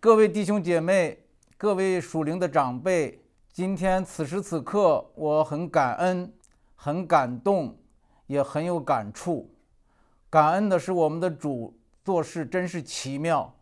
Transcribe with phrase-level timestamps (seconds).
[0.00, 1.18] 各位弟兄姐妹，
[1.56, 3.20] 各位属灵的长辈，
[3.52, 6.32] 今天此时此刻，我很感恩，
[6.76, 7.76] 很感动，
[8.28, 9.50] 也很有感触。
[10.30, 13.52] 感恩的是我们的主做事真是奇妙，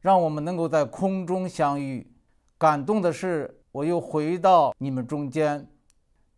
[0.00, 2.08] 让我们能够在空中相遇。
[2.56, 5.68] 感动的是，我又回到你们中间，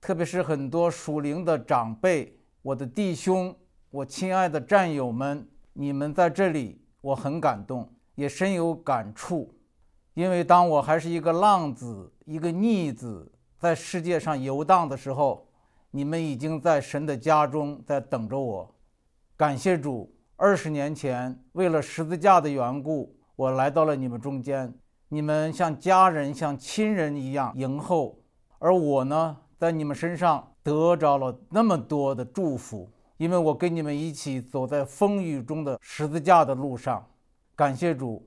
[0.00, 3.54] 特别是很多属灵的长辈，我的弟兄，
[3.90, 7.86] 我亲爱的战友们，你们在这里，我很感动。
[8.16, 9.54] 也深有感触，
[10.14, 15.46] 因为当我还是一个浪子、一个逆子，在世界上游荡的时候，
[15.90, 18.74] 你们已经在神的家中在等着我。
[19.36, 24.74] 感谢主，二十年前为了十字架的缘故，我来到了你们中间，
[25.10, 28.18] 你们像家人、像亲人一样迎候，
[28.58, 37.06] 而我呢，在你们身上得着了那么多的祝福，因为我跟你们一起走在风雨中的十字架的路上。
[37.56, 38.22] 感谢主，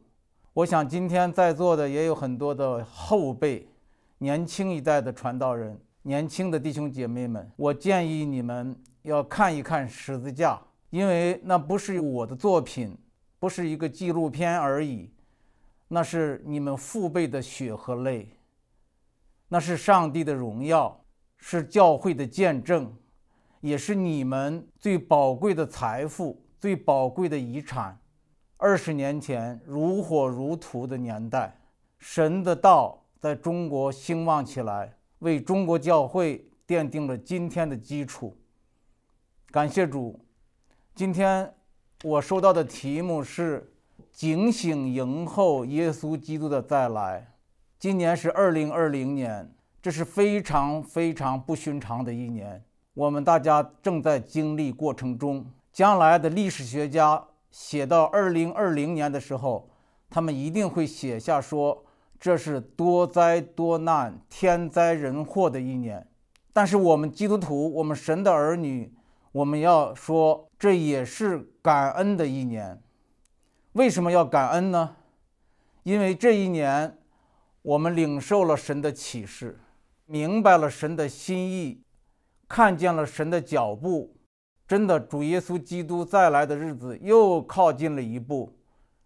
[0.53, 3.69] 我想今天在座的也有很多的后辈，
[4.17, 12.97] 年轻一代的传道人，年轻的弟兄姐妹们，我建议你们要看一看十字架，因为那不是我的作品，
[13.37, 15.11] 不是一个纪录片而已，
[15.87, 18.35] 那是你们父辈的血和泪，
[19.47, 20.99] 那是上帝的荣耀，
[21.37, 22.91] 是教会的见证，
[23.61, 27.95] 也是你们最宝贵的财富，最宝贵的遗产。
[28.61, 31.57] 二十年前，如火如荼的年代，
[31.97, 38.35] 神的道在中国兴旺起来，为中国教会奠定了今天的基础。
[39.49, 40.19] 感谢主，
[40.93, 41.53] 今天
[42.03, 43.71] 我收到的题目是
[44.11, 47.31] “警醒迎候耶稣基督的再来”。
[47.79, 49.49] 今年是二零二零年，
[49.81, 52.61] 这是非常非常不寻常的一年。
[52.93, 57.25] 我们大家正在经历过程中，将来的历史学家。
[57.51, 59.69] 写到二零二零年的时候，
[60.09, 61.85] 他们一定会写下说
[62.19, 66.07] 这是多灾多难、天灾人祸的一年。
[66.51, 68.93] 但是我们基督徒，我们神的儿女，
[69.31, 72.81] 我们要说这也是感恩的一年。
[73.73, 74.95] 为什么要感恩呢？
[75.83, 76.97] 因为这一年
[77.61, 79.59] 我们领受了神的启示，
[80.05, 81.83] 明白了神的心意，
[82.47, 84.18] 看见了神的脚步。
[84.69, 88.55] 真的，主耶稣基督再来的日子又靠近了一步，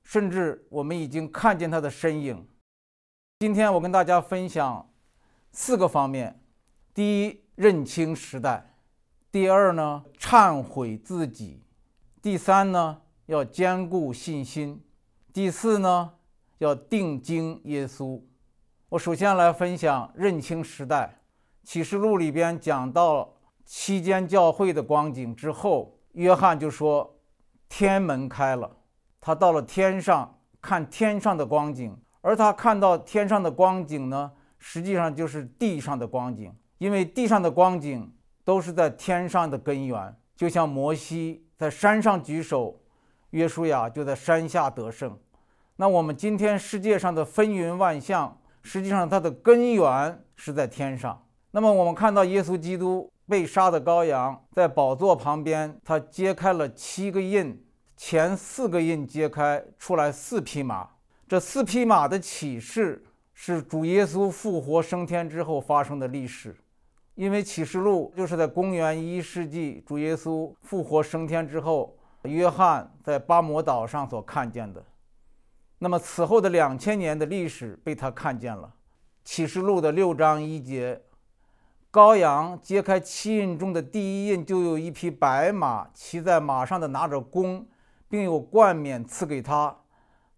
[0.03, 2.45] 甚至我们已经看见他的身影。
[3.39, 4.91] 今天我跟大家分享
[5.53, 6.37] 四个方面：
[6.93, 8.61] 第一，认清时代；
[9.31, 11.61] 第二呢，忏悔自己；
[12.21, 14.79] 第三呢，要兼顾信心；
[15.31, 16.11] 第四呢，
[16.57, 18.21] 要定睛耶稣。
[18.89, 21.21] 我首先来分享认清时代。
[21.63, 23.32] 启示录里边讲到。
[23.65, 27.19] 期间教会的光景之后，约翰就说
[27.69, 28.69] ：“天门开了。”
[29.19, 38.13] 他到了天上看天上的光景，而他看到天上的光景呢，实际上就是地上的光景，因为地上的光景
[38.43, 40.13] 都是在天上的根源。
[40.35, 42.81] 就像摩西在山上举手，
[43.29, 45.17] 约书亚就在山下得胜。
[45.77, 51.25] 那我们今天世界上的风云万象，实际上它的根源是在天上。
[51.51, 53.09] 那么我们看到耶稣基督。
[53.27, 60.89] 被杀的羔羊在宝座旁边，他揭开了七个印，前四个印揭开出来四匹马。
[61.27, 66.55] 这四匹马的启示是主耶稣复活升天之后发生的历史，
[67.15, 74.83] 因为启示录就是在公元一世纪主耶稣复活升天之后，约翰在巴摩岛上所看见的。
[75.79, 78.73] 那么此后的两千年的历史被他看见了。
[79.23, 81.01] 启示录的六章一节。
[81.93, 87.63] 高阳揭开七印中的第一印，就有一匹白马，骑在马上的拿着弓，
[88.09, 89.77] 并有冠冕赐给他，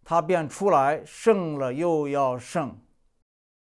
[0.03, 2.77] 他便出来胜了又要胜。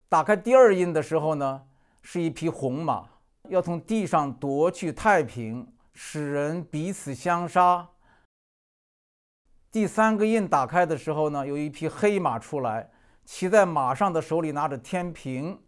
[0.09, 1.61] 打开第二印的时候呢，
[2.01, 3.05] 是一匹红马，
[3.51, 7.87] 要从地上夺去太平，使人彼此相杀。
[9.71, 12.89] 第三个印打开的时候呢，有一匹黑马出来，
[13.27, 15.61] 骑在马上的手里拿着天平。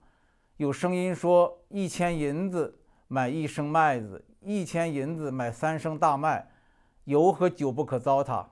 [0.56, 6.48] 有声音说：“一千银子买一升麦子，一千银子买三升大麦，
[7.04, 8.46] 油和酒不可糟蹋。”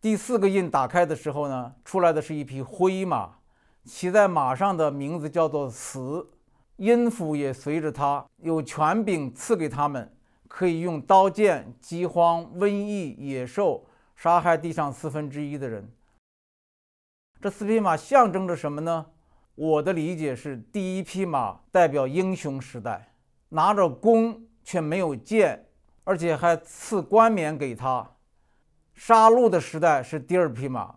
[0.00, 3.38] 第四个印打开的时候呢，出来的是一匹灰马，
[3.84, 6.30] 骑在马上的名字叫做死，
[6.76, 10.14] 音符也随着他，有权柄赐给他们，
[10.46, 13.84] 可以用刀剑、饥荒、瘟疫、野兽
[14.14, 15.92] 杀害地上四分之一的人。
[17.40, 19.06] 这四匹马象征着什么呢？
[19.60, 23.12] 我的理解是，第一匹马代表英雄时代，
[23.50, 25.66] 拿着弓却没有剑，
[26.02, 28.10] 而且还赐冠冕给他。
[28.94, 30.94] 杀戮的时代是第二匹马，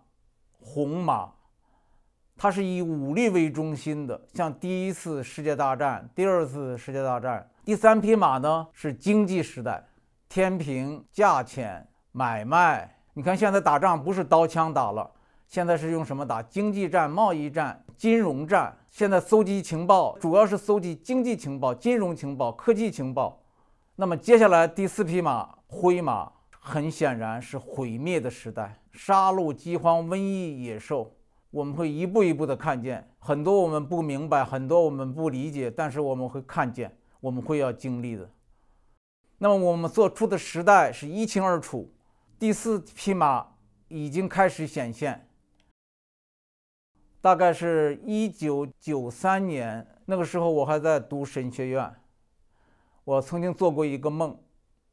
[0.58, 1.30] 红马，
[2.38, 7.46] 它是以武力为中心的，像第一次世界大战、第二次世界大战。
[7.66, 9.84] 第三匹马呢是经济时代，
[10.26, 12.96] 天平、价钱、买卖。
[13.12, 15.10] 你看现在打仗不是刀枪打了，
[15.48, 16.42] 现在是用什么打？
[16.42, 18.76] 经济战、贸易战、金融战。
[18.90, 23.40] 现在搜集情报主要是搜集经济情报、金融情报、科技情报。
[23.96, 26.30] 那么接下来第四匹马灰马，
[26.60, 31.12] 很显然是毁灭的时代，杀戮、饥荒、瘟疫、野兽，
[31.50, 38.30] 我们会一步一步的看见很多我们不明白，很多我们不理解，但是我们会看见，我们会要经历的。
[39.38, 41.92] 那么我们做出的时代是一清二楚，
[42.38, 43.44] 第四匹马
[43.88, 45.23] 已经开始显现。
[47.24, 51.90] 大概是一九九三年，那个时候我还在读神学院。
[53.02, 54.38] 我曾经做过一个梦，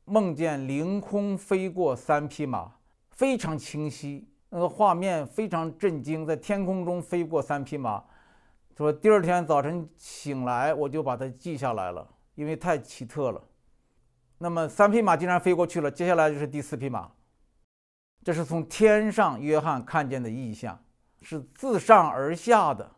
[0.06, 2.72] 梦见凌空飞过三匹马，
[3.10, 8.02] 非常清晰，那个画面非常震惊，在天空中飞过三匹马。
[8.78, 13.44] 说第二天早晨醒来，我就把它记下来了，因为太奇特了。
[14.38, 17.12] 那么三匹马竟然飞过去了，接下来就是第四匹马，
[18.24, 20.82] 这是从天上约翰看见的异象。
[21.22, 22.92] 是自上而下的，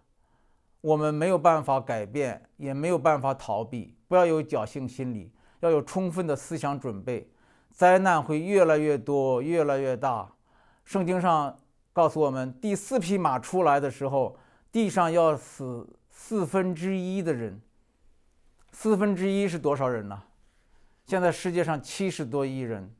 [0.82, 3.96] 我们没有办法改变，也没有办法逃避。
[4.08, 7.30] 不要有侥幸心理，要有充分的思想准备。
[7.72, 10.32] 灾难会越来越多，越来越大。
[10.86, 11.60] 圣经上
[11.92, 14.38] 告诉我们，第四匹马出来的时候，
[14.72, 17.60] 地上要死四分之一的人。
[18.72, 20.22] 四分之一是多少人呢？
[21.06, 22.94] 现在世界上七十多亿人，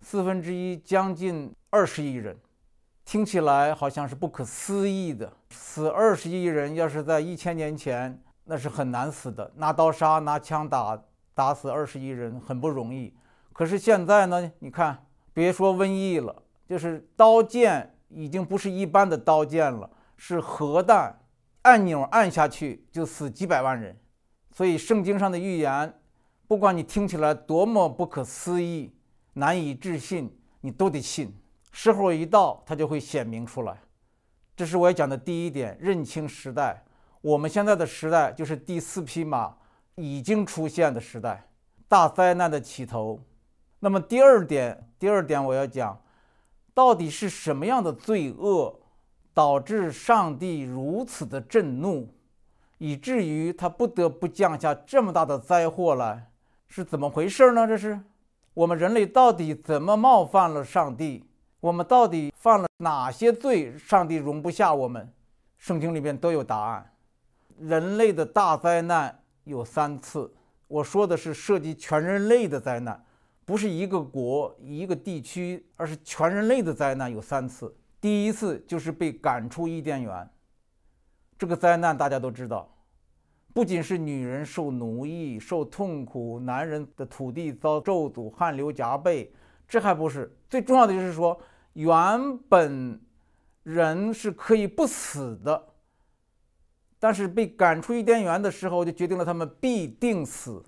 [0.00, 2.36] 四分之一将近二十亿人。
[3.04, 11.00] 听起来好像是不可思议的，死二十亿人，要是在一千年前，那是很难死的，拿刀杀，拿枪打，
[11.34, 13.14] 打死二十亿人很不容易。
[13.52, 14.50] 可是现在呢？
[14.58, 21.20] 你看，别说瘟疫了，就是刀剑已经不是一般的刀剑了，是核弹，
[21.62, 23.96] 按钮按下去就死几百万人。
[24.50, 25.94] 所以圣经上的预言，
[26.48, 28.92] 不管你听起来多么不可思议、
[29.34, 31.32] 难以置信，你都得信。
[31.76, 33.76] 时候一到，它就会显明出来。
[34.54, 36.84] 这是我要讲的第一点：认清时代。
[37.20, 39.56] 我们现在的时代就是第四匹马
[39.96, 41.48] 已经出现的时代，
[41.88, 43.20] 大灾难的起头。
[43.80, 46.00] 那么第二点，第二点我要讲，
[46.72, 48.80] 到底是什么样的罪恶
[49.34, 52.14] 导致上帝如此的震怒，
[52.78, 56.30] 以至于他不得不降下这么大的灾祸来？
[56.68, 57.66] 是怎么回事呢？
[57.66, 58.00] 这是
[58.54, 61.24] 我们人类到底怎么冒犯了上帝？
[61.64, 63.74] 我们到底犯了哪些罪？
[63.78, 65.10] 上帝容不下我们？
[65.56, 66.92] 圣经里面都有答案。
[67.58, 70.30] 人类的大灾难有三次，
[70.68, 73.02] 我说的是涉及全人类的灾难，
[73.46, 77.74] 不是一个国、一个地区，而是全人类的灾难有三次。
[77.98, 80.28] 第一次就是被赶出伊甸园，
[81.38, 82.70] 这个灾难大家都知道，
[83.54, 89.32] 不仅是女人受奴役、受痛苦，男人的土地遭咒诅、汗流浃背，
[89.66, 91.40] 这还不是最重要的，就是说。
[91.74, 93.00] 原本
[93.62, 95.74] 人是可以不死的，
[96.98, 100.64] 但是被赶出伊甸园的时候，就决定了他们必定死。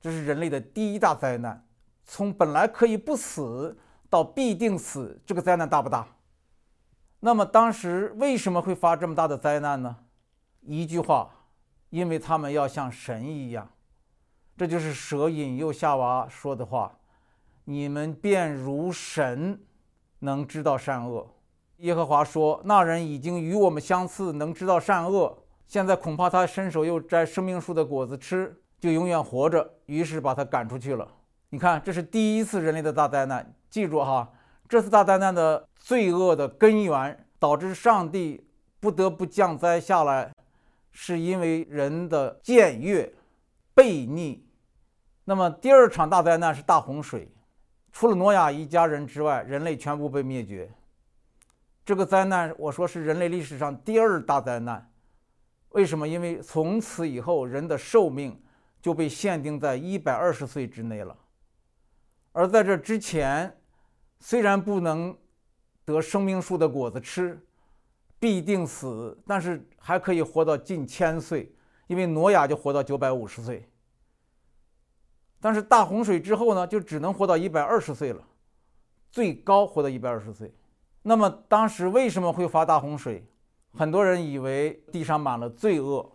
[0.00, 1.66] 这是人类的第一大灾难。
[2.04, 3.76] 从本来可以不死
[4.10, 6.06] 到必定死，这个灾难大不大？
[7.20, 9.96] 那么当时为什么会发这么大的灾难呢？
[10.60, 11.30] 一句话，
[11.90, 13.70] 因为他们要像神一样。
[14.56, 16.98] 这就是蛇引诱夏娃说的话
[17.64, 19.58] ：“你们便如神。”
[20.24, 21.28] 能知道善恶，
[21.78, 25.36] 耶和华说：“那人已经与我们相似，能知道善恶。
[25.66, 31.06] 现在恐怕他伸手又摘生命树的果子吃，就永远活着。”于是把他赶出去了。
[31.48, 33.52] 你看，这是第一次人类的大灾难。
[33.68, 34.30] 记住哈，
[34.68, 38.46] 这次大灾难的罪恶的根源，导致上帝
[38.78, 40.32] 不得不降灾下来，
[40.92, 43.12] 是因为人的僭越、
[43.74, 44.46] 悖逆。
[45.24, 47.28] 那么第二场大灾难是大洪水。
[47.92, 50.68] 除了挪亚一家人之外，人类全部被灭绝。
[51.84, 54.90] 这个灾难，我说是人类历史上第二大灾难。
[55.70, 56.06] 为什么？
[56.08, 58.40] 因为从此以后，人的寿命
[58.80, 61.16] 就被限定在一百二十岁之内了。
[62.32, 63.54] 而在这之前，
[64.20, 65.16] 虽然不能
[65.84, 67.38] 得生命树的果子吃，
[68.18, 71.54] 必定死，但是还可以活到近千岁，
[71.88, 73.68] 因为挪亚就活到九百五十岁。
[75.42, 78.22] 但是大洪水之后呢，就只能活到一百二十岁了，
[79.10, 80.54] 最高活到一百二十岁。
[81.02, 83.26] 那么当时为什么会发大洪水？
[83.76, 86.08] 很多人以为地上满了罪恶，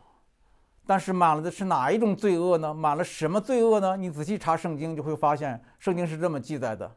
[0.86, 2.74] 但是满了的是哪一种罪恶呢？
[2.74, 3.98] 满了什么罪恶呢？
[3.98, 6.90] 你仔细查圣经就会发现，圣经是这么记载的：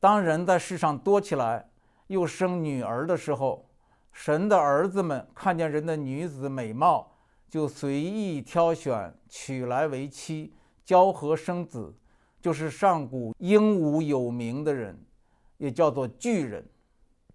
[0.00, 1.68] 当人在世上多起来，
[2.06, 3.68] 又生女儿的时候，
[4.12, 7.12] 神的儿子们看见人的女子美貌，
[7.50, 11.94] 就随意挑选，娶来为妻，交合生子，
[12.40, 14.98] 就是上古英武有名的人，
[15.56, 16.64] 也叫做巨人。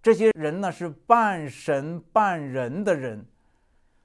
[0.01, 3.25] 这些人呢，是半神半人的人，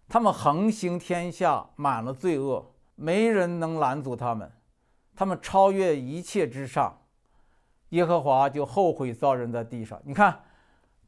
[0.09, 4.51] 他们横行天下，满了罪恶，没人能拦阻他们，
[5.15, 6.99] 他们超越一切之上。
[7.91, 10.01] 耶和华就后悔造人在地上。
[10.05, 10.41] 你看，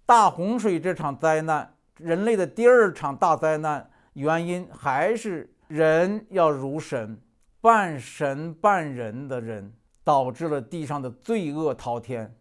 [0.04, 7.20] 大洪水这场灾难，人类的第二场大灾难，原因还是人要如神，
[7.66, 9.72] 半神半人的人，
[10.04, 12.32] 导致了地上的罪恶滔天。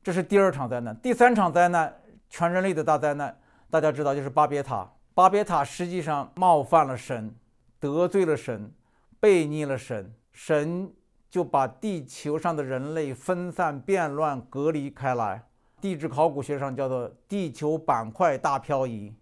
[0.00, 1.92] 这是第二场灾难，第三场灾难，
[2.30, 3.36] 全人类的大灾难，
[3.68, 4.88] 大家知道就是巴别塔。
[5.12, 7.34] 巴别塔实际上冒犯了神，
[7.80, 8.72] 得罪了神，
[9.18, 10.88] 背逆了神，神
[11.28, 15.42] 就把地球上的人类分散、变乱、隔离开来。
[15.80, 19.12] 地质考古学上叫做地球板块大漂移，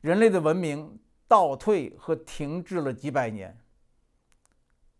[0.00, 3.58] 人类的文明倒退和停滞了几百年。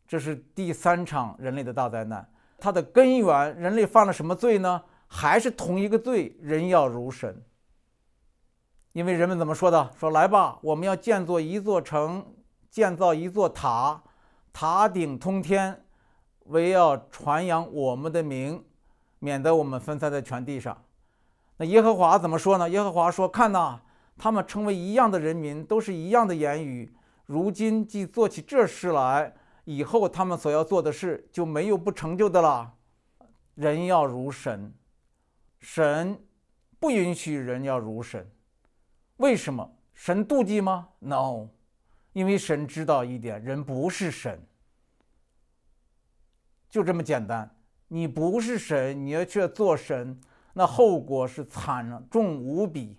[0.09, 2.27] 这是第三场人类的大灾难。
[2.59, 4.83] 它的根源，人类犯了什么罪呢？
[5.07, 7.45] 还是同一个罪，人要如神。
[8.93, 9.91] 因为人们怎么说的？
[10.01, 12.27] 说来吧，我们要建造一座城，
[12.69, 14.03] 建造一座塔，
[14.53, 15.85] 塔顶通天，
[16.47, 18.65] 为要传扬我们的名，
[19.21, 20.77] 免得我们分散在全地上。
[21.59, 22.69] 那耶和华怎么说呢？
[22.69, 23.79] 耶和华说：“看呐，
[24.17, 26.93] 他们成为一样的人民，都是一样的言语。
[27.27, 29.35] 如今既做起这事来。”
[29.69, 32.73] 以后他们所要做的事就没有不成就的了。
[33.55, 34.73] 人要如神，
[35.61, 36.19] 神
[36.81, 38.27] 不允许人要如神。
[39.19, 39.71] 为什么？
[39.93, 41.49] 神妒忌吗？No，
[42.15, 44.43] 因为神知道一点，人不是神，
[46.71, 47.55] 就这么简单。
[47.89, 50.19] 你不是神，你要去做神，
[50.55, 52.97] 那后果是惨重无比。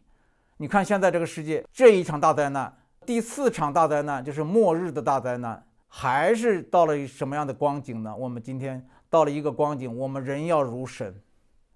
[0.58, 2.72] 你看现在这个世界，这一场大灾难，
[3.08, 5.66] 第四场大灾难就是末日的大灾难。
[5.92, 8.16] 还是到了什么样的光景呢？
[8.16, 11.14] 我们今天到了一个光景，我们人要如神，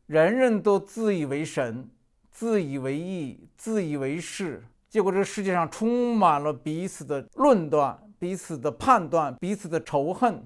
[0.05, 1.89] 人人都自以为神，
[2.32, 10.46] 自以为义，自以为是，结果这世界上充满了彼此的论断、彼此的判断、彼此的仇恨，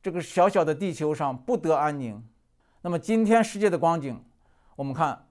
[0.00, 2.22] 这个小小的地球上不得安宁。
[2.80, 4.22] 那么今天世界的光景，
[4.76, 5.26] 我们看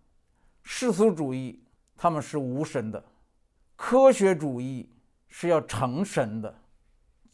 [0.62, 1.64] 世俗主义
[1.96, 3.02] 他们是无神的，
[3.78, 4.90] 科学主义
[5.30, 6.54] 是要成神的。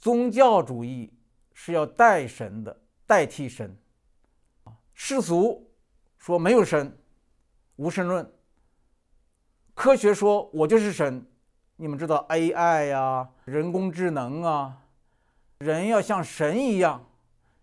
[0.03, 1.13] 宗教主义
[1.53, 3.73] 是要代神的，代替神。
[4.93, 5.71] 世俗
[6.17, 6.99] 说没有神，
[7.77, 8.29] 无神论。
[9.73, 11.25] 科学说我就是神。
[11.77, 14.77] 你们知道 AI 呀，人工智能啊，
[15.59, 17.09] 人要像神一样，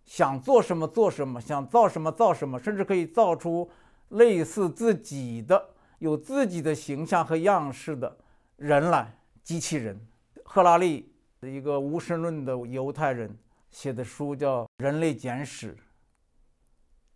[0.07, 3.71] 想做什么做什么，想造什么造什么，甚至可以造出
[4.09, 8.17] 类似自己的、有自己的形象和样式的
[8.57, 10.01] 人来，机器人。
[10.43, 11.10] 赫拉利。
[11.49, 13.35] 一个无神论的犹太人
[13.71, 15.75] 写的书叫《人类简史》。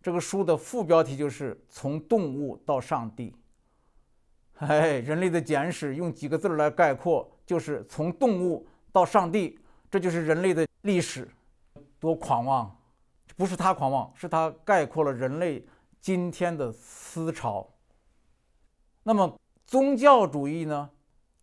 [0.01, 3.35] 这个书的副标题就是“从动物到上帝”。
[4.57, 9.59] 哎，人类的简史用几个字来概括，就是从动物到上帝，
[9.91, 11.29] 这就是人类的历史。
[11.99, 12.75] 多狂妄！
[13.35, 15.65] 不是他狂妄，是他概括了人类
[15.99, 17.67] 今天的思潮。
[19.03, 20.89] 那么宗教主义呢？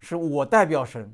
[0.00, 1.12] 是我代表神。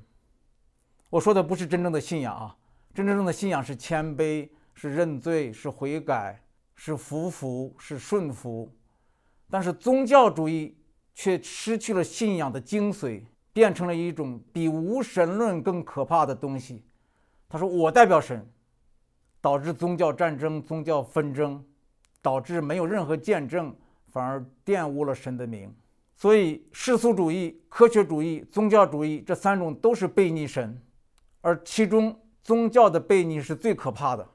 [1.11, 2.55] 我说的不是真正的信仰啊，
[2.93, 6.39] 真正的信仰是谦卑，是认罪，是悔改，
[6.75, 8.71] 是服服，是顺服。
[9.51, 10.77] 但是宗教主义
[11.15, 13.23] 却失去了信仰的精髓，
[13.55, 16.85] 变成了一种比无神论更可怕的东西。
[17.49, 18.47] 他说：“我代表神”，
[19.41, 21.65] 导致宗教战争、宗教纷争，
[22.21, 23.75] 导致没有任何见证，
[24.09, 25.75] 反而玷污了神的名。
[26.15, 30.79] 所以，世俗主义、科学主义、宗教主义这三种都是背逆神。
[31.49, 34.29] 而其中宗教的悖逆是最可怕的。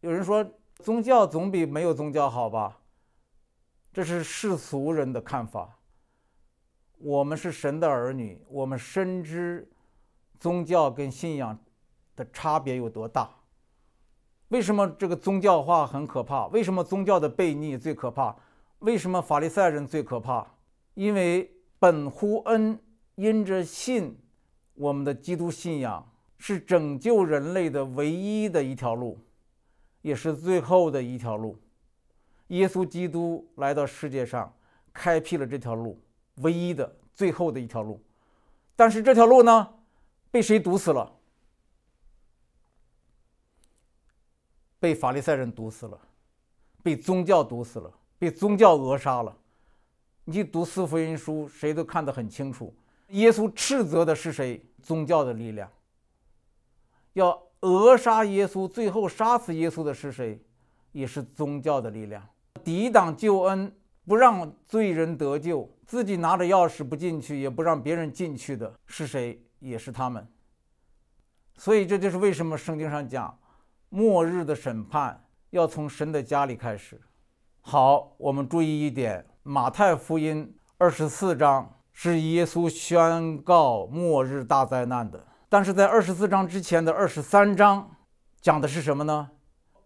[0.00, 0.44] 有人说
[0.80, 2.80] 宗教总比没有宗教好吧？
[3.92, 5.78] 这是世俗人的看法。
[6.98, 9.70] 我们是神的儿女，我们深知
[10.40, 11.56] 宗教跟信仰
[12.16, 13.30] 的差别有多大。
[14.48, 16.48] 为什么这个宗教化很可怕？
[16.48, 18.34] 为什么宗教的悖逆最可怕？
[18.80, 20.44] 为什么法利赛人最可怕？
[20.94, 21.48] 因为
[21.78, 22.76] 本乎恩，
[23.14, 24.18] 因着信，
[24.74, 26.04] 我们的基督信仰。
[26.46, 29.18] 是拯救人类的唯一的一条路，
[30.02, 31.58] 也是最后的一条路。
[32.48, 34.54] 耶稣基督来到世界上，
[34.92, 35.98] 开辟了这条路，
[36.42, 37.98] 唯一的、最后的一条路。
[38.76, 39.74] 但是这条路呢，
[40.30, 41.10] 被谁堵死了？
[44.78, 45.98] 被法利赛人堵死了，
[46.82, 49.34] 被宗教堵死了，被宗教扼杀了。
[50.26, 52.74] 你读四福音书，谁都看得很清楚。
[53.08, 54.62] 耶稣斥责的是谁？
[54.82, 55.66] 宗教的力量。
[57.14, 60.40] 要扼杀耶稣，最后杀死耶稣的是谁？
[60.92, 62.22] 也是宗教的力量。
[62.62, 63.74] 抵挡救恩，
[64.06, 69.42] 不让罪人得救，自己拿着钥匙不进去，也不让别人进去的是谁？
[69.58, 70.26] 也是他们。
[71.56, 73.36] 所以这就是为什么圣经上讲，
[73.88, 77.00] 末日的审判要从神的家里开始。
[77.60, 87.88] 好，我们注意一点，马太福音二十四章是耶稣宣告末日大灾难的，但是在二十四章之前的二十三章
[88.40, 89.30] 讲的是什么呢？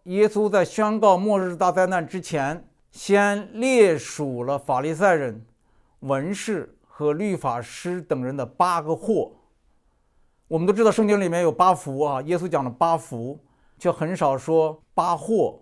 [0.05, 5.45] 耶稣在宣告末日大灾难之前，先列数了法利赛人、
[6.01, 9.31] 文士和律法师等人的八个祸。
[10.47, 13.39] 我们都知道圣经里面有八福啊，耶稣讲了八福，
[13.79, 15.61] 却很少说八祸。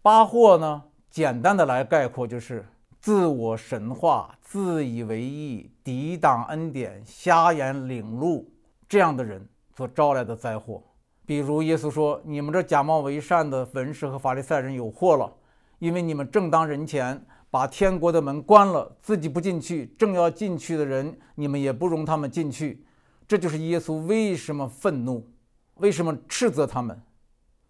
[0.00, 2.66] 八祸呢，简单的来概括就是
[2.98, 8.50] 自我神化、自以为意、抵挡恩典、瞎眼领路
[8.88, 10.82] 这样的人所招来的灾祸。
[11.26, 15.30] 比如耶稣说：“你们这假冒为善的文士和法利赛人有祸了，
[15.78, 22.82] 因为你们正当人前把天国的门关了，自己不进去，正要进去的人，你们也不容他们进去。”
[23.28, 25.30] 这就是耶稣为什么愤怒，
[25.74, 26.98] 为什么斥责他们。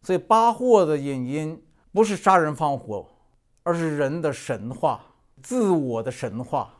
[0.02, 1.60] 所以八祸的原因
[1.90, 3.04] 不是杀人放火，
[3.64, 5.04] 而是人的神话、
[5.42, 6.72] 自我的神话，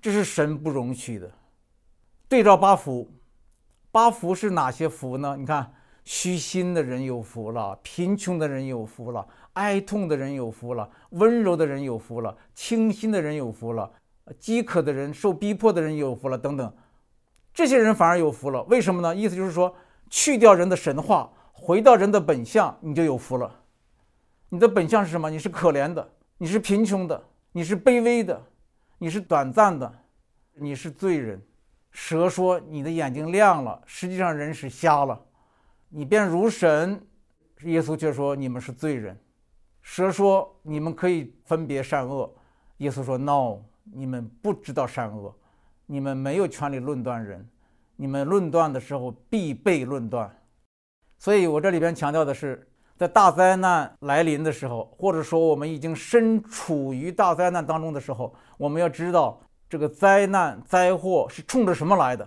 [0.00, 1.30] 这是神不容许的。
[2.30, 3.06] 对照八福，
[3.94, 5.36] 八福是哪些福呢？
[5.38, 5.72] 你看，
[6.04, 13.88] 虚心的人有福了，贫穷的人有福了，哀痛的人有福了，温柔的人有福了，清心的人有福了，
[14.36, 16.74] 饥渴的人、受逼迫的人有福了，等等。
[17.52, 19.14] 这些人反而有福了，为什么呢？
[19.14, 19.72] 意思就是说，
[20.10, 23.48] 去掉人的神话，回到人的本相，你就有福了。
[24.48, 25.30] 你的本相是什么？
[25.30, 26.04] 你是可怜的，
[26.36, 28.42] 你是贫穷的，你是卑微的，
[28.98, 29.94] 你是短暂的，
[30.54, 31.40] 你是罪人。
[31.94, 35.18] 蛇说你的眼睛亮了，实际上人是瞎了。
[35.88, 37.00] 你便如神，
[37.62, 39.18] 耶稣却说你们是罪人。
[39.80, 42.30] 蛇说你们可以分别善恶，
[42.78, 45.32] 耶稣说 no，你们不知道善恶。
[45.86, 47.48] 你们没有权利论断人，
[47.94, 50.28] 你们论断的时候必被论断。
[51.18, 59.40] 所以我这里边强调的是，在大灾难来临的时候，或者说我们已经身处于大灾难当中的时候，我们要知道
[59.74, 62.24] 这个灾难灾祸是冲着什么来的？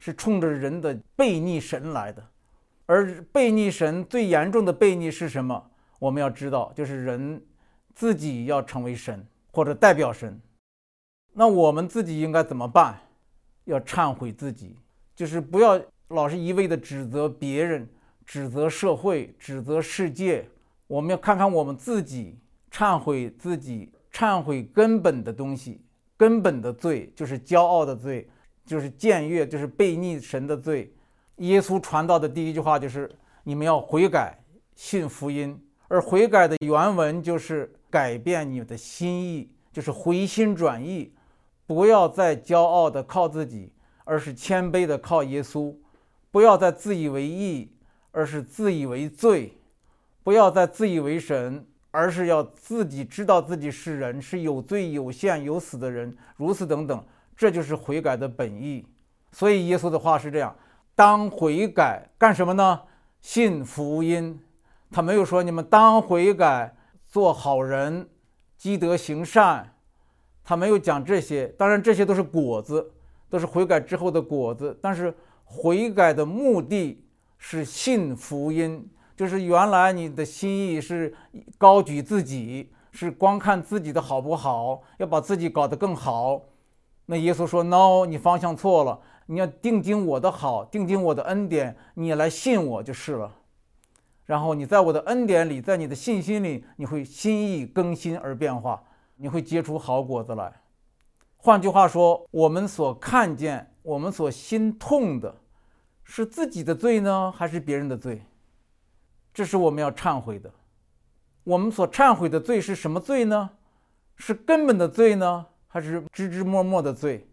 [0.00, 2.20] 是冲着人的背逆神来的。
[2.86, 5.70] 而背逆神最严重的背逆是什么？
[6.00, 7.40] 我们要知道，就是人
[7.94, 10.40] 自己要成为神，或者代表神。
[11.32, 12.98] 那我们自己应该怎么办？
[13.66, 14.74] 要忏悔自己，
[15.14, 17.88] 就是不要老是一味的指责别人、
[18.26, 20.44] 指责社会、指责世界。
[20.88, 22.40] 我们要看看我们自己，
[22.72, 25.80] 忏悔自己，忏悔根本的东西，
[26.22, 28.30] 根本的罪就是骄傲的罪，
[28.64, 30.94] 就是僭越，就是背逆神的罪。
[31.38, 33.10] 耶稣传道的第一句话就是：
[33.42, 34.38] 你们要悔改，
[34.76, 35.60] 信福音。
[35.88, 41.12] 而悔改的原文就是改变你的心意，就是回心转意。
[41.66, 43.72] 不要再骄傲的靠自己，
[44.04, 45.74] 而是谦卑的靠耶稣；
[46.30, 47.72] 不要再自以为义，
[48.12, 49.54] 而是自以为罪；
[50.22, 56.12] 不要再自以为神，而是要自己知道自己是人，是有罪、有限、有死的人。
[56.36, 57.04] 如此等等，
[57.36, 58.84] 这就是悔改的本意。
[59.30, 60.56] 所以耶稣的话是这样：
[60.96, 62.80] 当悔改干什么呢？
[63.20, 64.40] 信福音。
[64.90, 66.74] 他没有说你们当悔改
[67.06, 68.08] 做好人，
[68.56, 69.72] 积德行善。
[70.44, 72.90] 他没有讲这些，当然这些都是果子，
[73.30, 74.76] 都是悔改之后的果子。
[74.82, 77.04] 但是悔改的目的
[77.38, 78.90] 是信福音，
[79.22, 81.14] 就是原来你的心意是
[81.56, 86.42] 高举自己，是光看自己的好不好，要把自己搞得更好。
[87.06, 93.32] 那耶稣说：“no，你方向错了，你要定睛我的好，定睛我的恩典，你来信我就是了。
[94.24, 98.82] 然后你在我的恩典里，在你的信心里，你会心意更新而变化。”
[99.14, 100.52] 你会结出好果子来。
[101.36, 105.32] 换句话说，我们所看见、我们所心痛的，
[106.02, 108.20] 是自己的罪呢，还是别人的罪？
[109.32, 110.50] 这是我们要忏悔的。
[111.44, 113.50] 我们所忏悔的罪是什么罪呢？
[114.16, 117.28] 是根本的罪呢，还是枝枝末末的罪？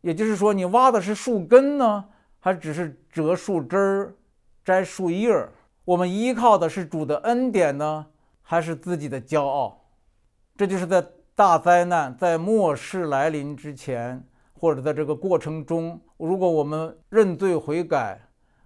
[0.00, 2.04] 也就是说，你挖的是树根呢，
[2.38, 4.14] 还只是折树枝儿、
[4.64, 5.52] 摘树叶儿？
[5.84, 8.06] 我们依靠的是主的恩典呢，
[8.40, 9.84] 还是自己的骄傲？
[10.56, 18.20] 这就是在大灾难在末世来临之前，或者在这个过程中，如果我们认罪悔改，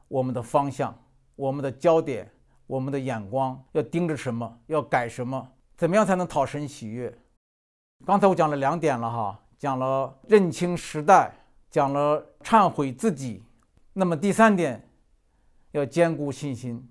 [0.09, 0.97] 我们的方向、
[1.37, 2.31] 我们的焦点、
[2.67, 4.59] 我们的眼光要盯着什么？
[4.67, 5.49] 要改什么？
[5.77, 7.17] 怎么样才能讨神喜悦？
[8.05, 11.33] 刚才我讲了两点了哈，讲了认清时代，
[11.71, 13.43] 讲了忏悔自己。
[13.93, 14.89] 那么第三点，
[15.73, 16.89] 要兼顾信心。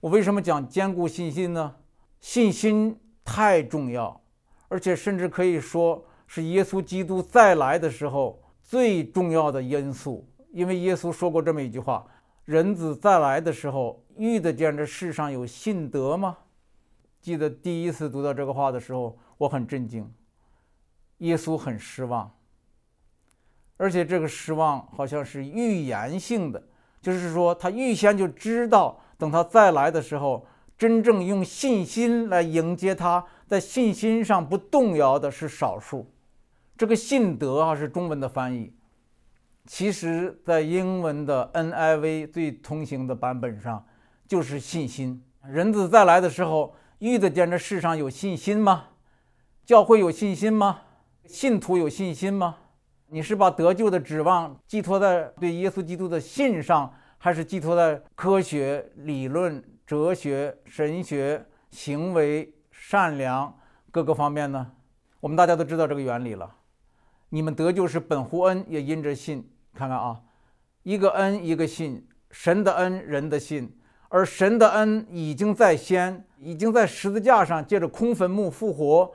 [0.00, 1.74] 我为什么讲兼顾信心呢？
[2.20, 4.20] 信心太重要，
[4.68, 10.28] 而且甚至可以说是耶稣基督再来的时候最重要的因素。
[10.52, 12.06] 因为耶稣说过这么一句话
[12.46, 16.38] ：“人子再来的时候，遇得见这世上有信德吗？”
[17.20, 20.10] 记得第一次读到这个话的时候，我很震惊。
[21.18, 22.30] 耶稣很失望，
[23.78, 26.62] 而且这个失望好像是预言性的，
[27.02, 30.46] 就是说他预先就知道，等他再来的时候，
[30.78, 36.12] 真正用信心来迎接他，在信心上不动摇的是少数。
[36.76, 38.75] 这个信德啊，是中文的翻译，
[39.66, 43.84] 其实在英文的 NIV 最通行的版本上
[44.26, 45.22] 就是信心。
[45.46, 46.74] 人子再来的时候。
[46.98, 48.84] 遇得见这世上有信心吗？
[49.66, 50.80] 教会有信心吗？
[51.26, 52.56] 信徒有信心吗？
[53.08, 63.54] 你是把得救的指望寄托在对耶稣基督的信上，还是寄托在科学、理论、哲学、神学、行为、善良
[63.90, 64.72] 各个方面呢？
[65.20, 66.50] 我们大家都知道这个原理了。
[67.28, 69.46] 你们得救是本乎恩，也因着信。
[69.76, 70.18] 看看啊，
[70.82, 73.78] 一个恩，一个信，神的恩，人的信。
[74.08, 79.12] 而神的恩已经在先，已经在十字架上借着空坟墓复活，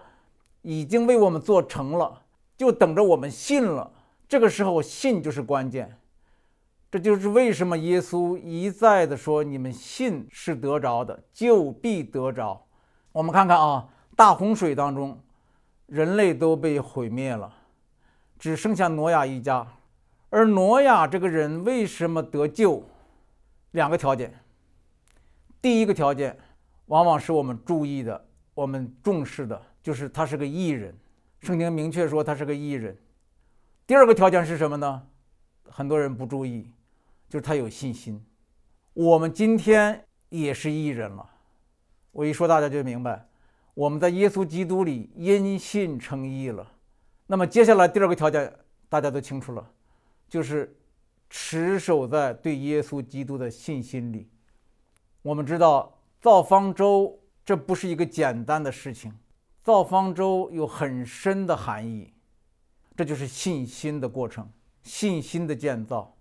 [0.62, 2.22] 已经为我们做成了，
[2.58, 3.90] 就等着我们信了。
[4.28, 5.98] 这个时候信就是关键，
[6.92, 12.62] 这就是为什么耶稣一再的说：“你们信是得着的，就必得着。”
[13.14, 15.18] 我们看看啊，大洪水当中，
[15.88, 17.52] 人类都被毁灭了，
[18.38, 19.66] 只剩下挪亚一家。
[20.32, 22.82] 而挪亚这个人为什么得救？
[23.72, 24.34] 两个条件。
[25.62, 26.38] 第一个条件，
[26.86, 30.98] 往往是我们注意的、我们重视的，就是他是个艺人。
[31.42, 32.98] 圣经明确说他是个艺人。
[33.86, 35.06] 第二个条件是什么呢？
[35.70, 36.72] 很多人不注意，
[37.28, 38.26] 就是他有信心。
[38.94, 41.30] 我们今天也是艺人了。
[42.14, 43.28] 我一说大家就明白，
[43.74, 46.66] 我们在耶稣基督里因信称义了。
[47.28, 48.54] 那么接下来第二个条件
[48.88, 49.70] 大家都清楚了，
[50.32, 50.74] 就是
[51.30, 54.30] 持守在对耶稣基督的信心里。
[55.22, 59.14] 我们知道造方舟这不是一个简单的事情，
[59.62, 62.14] 造方舟有很深的含义，
[62.96, 64.50] 这就是信心的过程，
[64.84, 66.16] 信心的建造。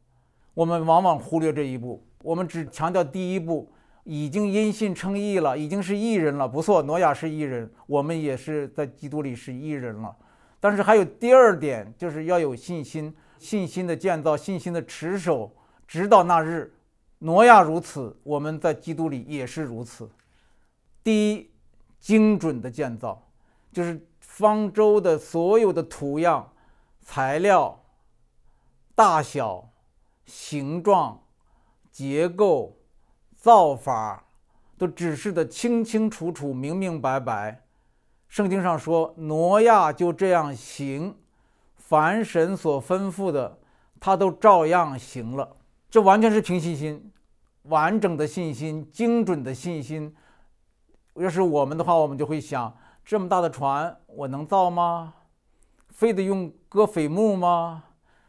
[0.54, 3.70] 我们往往忽略这一步，我们只强调第一步，
[4.02, 6.48] 已经因信称义了，已经是义人了。
[6.48, 10.16] 不错，挪亚是义人，我们也是在基督里是义人了。
[10.58, 15.50] 但是还有第二点，就是要有信心，信心的建造，信心的持守，
[15.88, 16.72] 直到那日。
[17.18, 20.08] 挪亚如此，我们在基督里也是如此。
[21.02, 21.50] 第一，
[21.98, 23.26] 精准的建造，
[23.72, 26.52] 就是方舟的所有的图样、
[27.00, 27.82] 材料、
[28.94, 29.70] 大小、
[30.26, 31.20] 形状、
[31.90, 32.76] 结构、
[33.34, 34.24] 造法，
[34.78, 37.64] 都指示的清清楚楚、明明白白。
[38.28, 41.16] 圣经上说，挪亚就这样行，
[41.90, 43.58] 凡神所吩咐的，
[43.98, 45.56] 他都照样行了。
[45.90, 47.10] 这完全是凭信心，
[47.62, 50.14] 完整的信心，精准的信心。
[51.14, 52.72] 要是我们的话，我们就会想：
[53.04, 55.14] 这么大的船，我能造吗？
[55.88, 57.82] 非得用割斐木吗？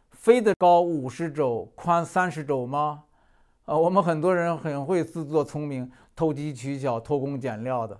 [0.10, 3.04] 非得高五十肘、宽三十肘吗？
[3.65, 7.95] 啊，我们很多人很会自作聪明、投机取巧、偷工减料的。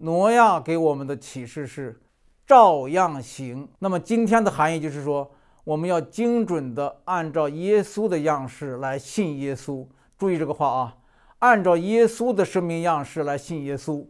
[0.00, 2.00] 挪亚给我们的启示是：
[2.48, 3.68] 照样行。
[3.78, 5.30] 那么今天的含义就是说。
[5.64, 9.86] 我们要精准的按照耶稣的样式来信耶稣。
[10.16, 10.96] 注意这个话啊，
[11.40, 14.06] 按照耶稣的生命样式来信耶稣，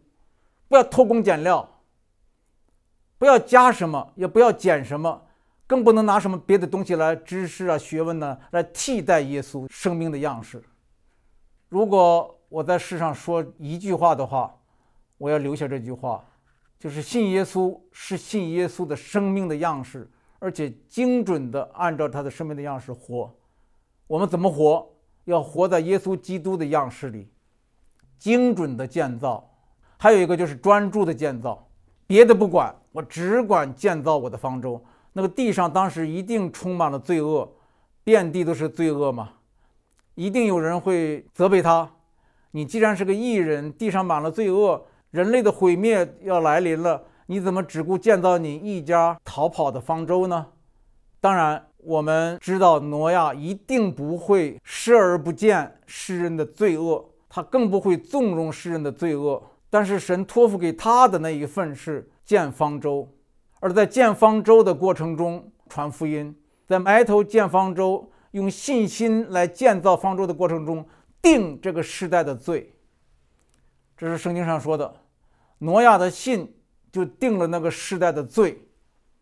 [0.68, 1.80] 不要偷工减料，
[3.18, 5.26] 不要加什么，也不要减什么，
[5.66, 10.62] 更不能拿什么别的东西来知识啊、学问呢来替代耶稣生命的样式。
[11.68, 14.54] 如果我在世上说一句话的话，
[15.16, 16.24] 我要留下这句话，
[16.78, 20.10] 就是信耶稣是信耶稣的生命的样式。
[20.40, 23.28] 而且精准地按照他的生命的样式活，
[24.06, 24.88] 我们怎么活？
[25.24, 27.28] 要活在耶稣基督的样式里，
[28.20, 29.52] 精准的建造。
[29.98, 31.68] 还有一个就是专注的建造，
[32.06, 34.80] 别的不管，我只管建造我的方舟。
[35.12, 37.52] 那个地上当时一定充满了罪恶，
[38.04, 39.32] 遍地都是罪恶嘛，
[40.14, 41.90] 一定有人会责备他。
[42.52, 47.04] 你既然是个艺人，地上满了罪恶，人类的毁灭要来临了。
[47.26, 50.46] 你怎么只顾建造你一家逃跑的方舟呢？
[51.20, 59.42] 当然，我们知道挪亚一定不会视而不见世人的罪恶，他更不会纵容世人的罪恶。
[59.68, 63.06] 但是神托付给他的那一份是建方舟，
[63.60, 66.34] 而在建方舟的过程中传福音，
[66.66, 70.86] 在埋头建方舟、用信心来建造方舟的过程中
[71.20, 72.72] 定这个时代的罪。
[73.98, 74.94] 这是圣经上说的，
[75.58, 76.56] 挪亚的信
[76.92, 78.64] 就定了那个时代的罪。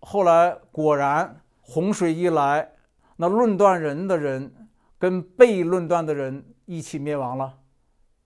[0.00, 2.70] 后来果然洪水一来，
[3.16, 7.54] 那论断人的人跟被论断的人一起灭亡了，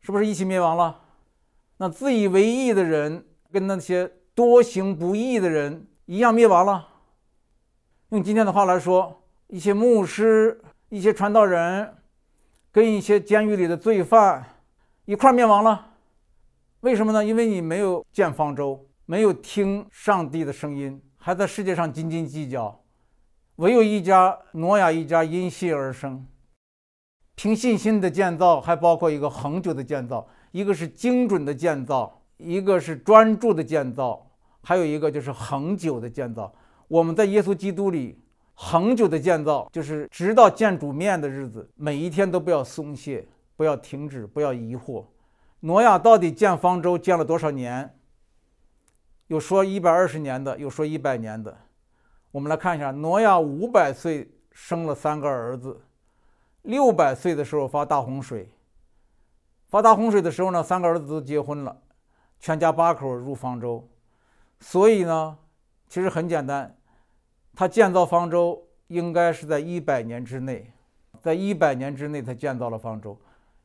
[0.00, 1.00] 是不是一起灭亡了？
[1.76, 6.88] 那自以为义的人跟那些多行不义的人一样灭亡了。
[8.08, 11.94] 用今天的话来说，一些牧师、一些传道人
[12.72, 14.44] 跟一些监狱里的罪犯
[15.04, 15.86] 一块灭亡了。
[16.80, 17.22] 为什么呢？
[17.22, 22.82] 因为你没有建方舟，没有听上帝的声音，还在世界上斤斤计较。
[23.56, 26.26] 唯有一家挪亚一家因信而生。
[27.34, 34.30] 凭信心的建造，还包括一个恒久的建造，一个是精准的建造，一个是专注的建造，
[34.62, 36.50] 还有一个就是恒久的建造。
[36.88, 38.18] 我们在耶稣基督里
[38.54, 45.04] 恒久的建造，就是直到见主面的日子，每一天都不要松懈，不要停止，不要疑惑。
[45.60, 47.94] 挪亚到底建方舟建了多少年？
[49.26, 51.56] 有说一百二十年的，有说一百年的。
[52.30, 55.80] 我们来看一下，挪亚五百岁生了三个儿子，
[56.62, 58.48] 六百岁的时候发大洪水。
[59.68, 61.76] 发大洪水的时候呢，三个儿子都结婚了，
[62.40, 63.86] 全家八口入方舟。
[64.60, 65.36] 所以呢，
[65.88, 66.76] 其实很简单，
[67.54, 70.72] 他建造方舟应该是在一百年之内，
[71.20, 73.20] 在一百年之内他建造了方舟。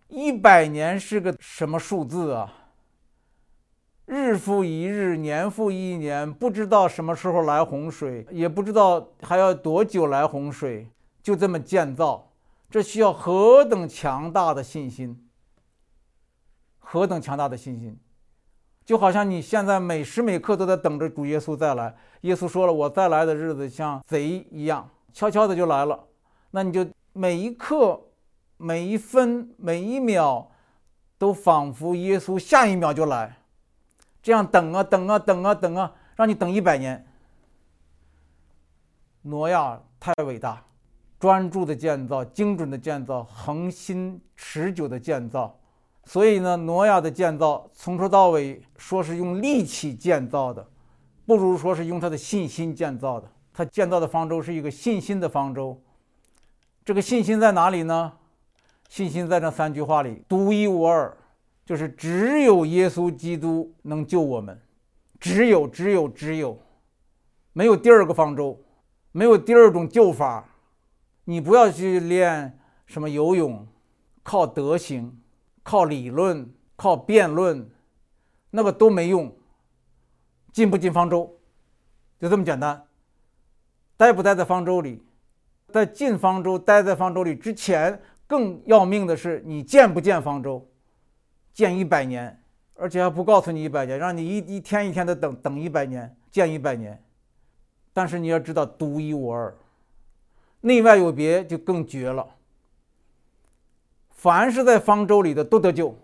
[0.07, 2.53] 一百年是个什么数字啊？
[4.05, 10.87] 日复一日，年复一年，不知道什么时候来洪水，也不知道还要多久来洪水，
[11.23, 12.31] 就这么建造，
[12.69, 15.27] 这需要何等强大的信心！
[16.77, 17.97] 何等强大的信心！
[18.85, 21.95] 就好像你现在每时每刻都在等着主耶稣再来。
[22.21, 25.99] 耶稣说了：“我再来的日子像贼一样，悄悄的就来了。”
[26.51, 27.99] 那你就每一刻。
[28.57, 30.49] 每一分每一秒，
[31.17, 33.37] 都仿佛耶稣下一秒就来，
[34.21, 37.05] 这样等啊等啊等啊等啊，让你等一百年。
[39.23, 40.63] 挪亚太伟大，
[41.19, 45.57] 专注的建造，精准的建造，恒心持久的建造。
[46.05, 50.65] 所以呢，挪亚的建造从头到尾说是用力气建造的，
[51.25, 53.27] 不如说是用他的信心建造的。
[53.51, 55.81] 他建造的方舟是一个信心的方舟。
[56.83, 58.13] 这个信心在哪里呢？
[58.87, 61.15] 信心在这三句话里独一无二，
[61.65, 64.61] 就是只有耶稣基督能救我们，
[65.19, 66.57] 只有只有只有，
[67.53, 68.63] 没有第二个方舟，
[69.11, 70.47] 没有第二种救法。
[71.25, 73.67] 你不要去练什么游泳，
[74.21, 75.19] 靠德行，
[75.63, 77.69] 靠理论，靠辩论，
[78.51, 79.35] 那个都没用。
[80.53, 81.37] 进不进方舟，
[82.19, 82.85] 就这么简单。
[83.97, 85.03] 待不待在方舟里，
[85.69, 87.99] 在进方舟、待在方舟里之前。
[88.27, 90.67] 更要命的是，你建不建方舟？
[91.53, 97.01] 建一百年，而且还不告诉你一百年，让你一一天一天的等等一百年，建一百年。
[97.93, 99.55] 但是你要知道，独一无二，
[100.61, 102.27] 内外有别，就更绝了。
[104.09, 105.95] 凡是在方舟里的都得救，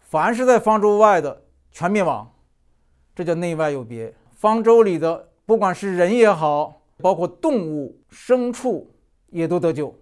[0.00, 2.30] 凡是在方舟外的全灭亡，
[3.14, 4.12] 这叫内外有别。
[4.32, 8.90] 方舟里的，不管是人也好，包括动物、牲畜，
[9.30, 9.94] 也都得救。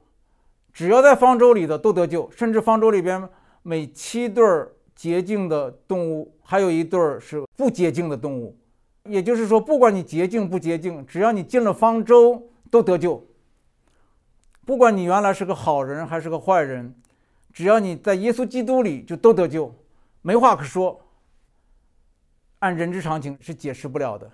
[0.74, 3.26] 只要在方舟里的都得救，甚至方舟里边
[3.62, 8.58] 每七对儿洁净的动物，还有一对儿是不洁净的动物。
[9.04, 13.24] 也就是说，不管你洁净不洁净，只要你进了方舟，都得救。
[14.66, 16.94] 不管你原来是个好人还是个坏人，
[17.52, 19.72] 只要你在耶稣基督里，就都得救，
[20.22, 21.00] 没话可说。
[22.58, 24.28] 按人之常情是解释不了的。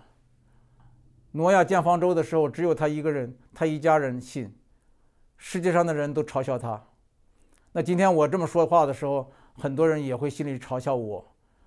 [1.33, 4.55] 挪亚建方舟的时候，只有他一个人，他一家人信。
[5.43, 6.81] 世界上的人都嘲笑他，
[7.73, 11.27] 那今天我这么说话的时候，很多人也会心里嘲笑我，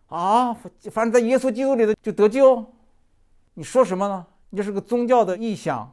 [0.09, 0.53] 啊，
[0.91, 2.63] 反正在耶稣基督里的就得救，
[3.55, 4.25] 你说什么呢？
[4.51, 5.91] 你这是个宗教的臆想，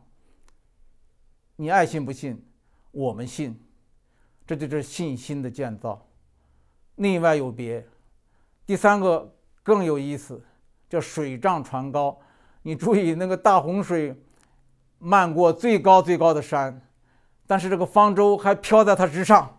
[1.57, 2.45] 你爱信不信，
[2.90, 3.59] 我们信，
[4.47, 6.07] 这就是信心的建造，
[6.97, 7.85] 内外有别。
[8.66, 10.45] 第三个更有意思，
[10.87, 12.21] 叫水涨船高，
[12.61, 14.14] 你注意那个大洪水
[14.99, 16.79] 漫过最高最高的山。
[17.51, 19.59] 但是这个方舟还飘在它之上，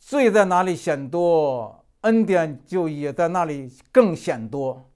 [0.00, 4.90] 罪在哪里显多，恩典就也在那里更显多。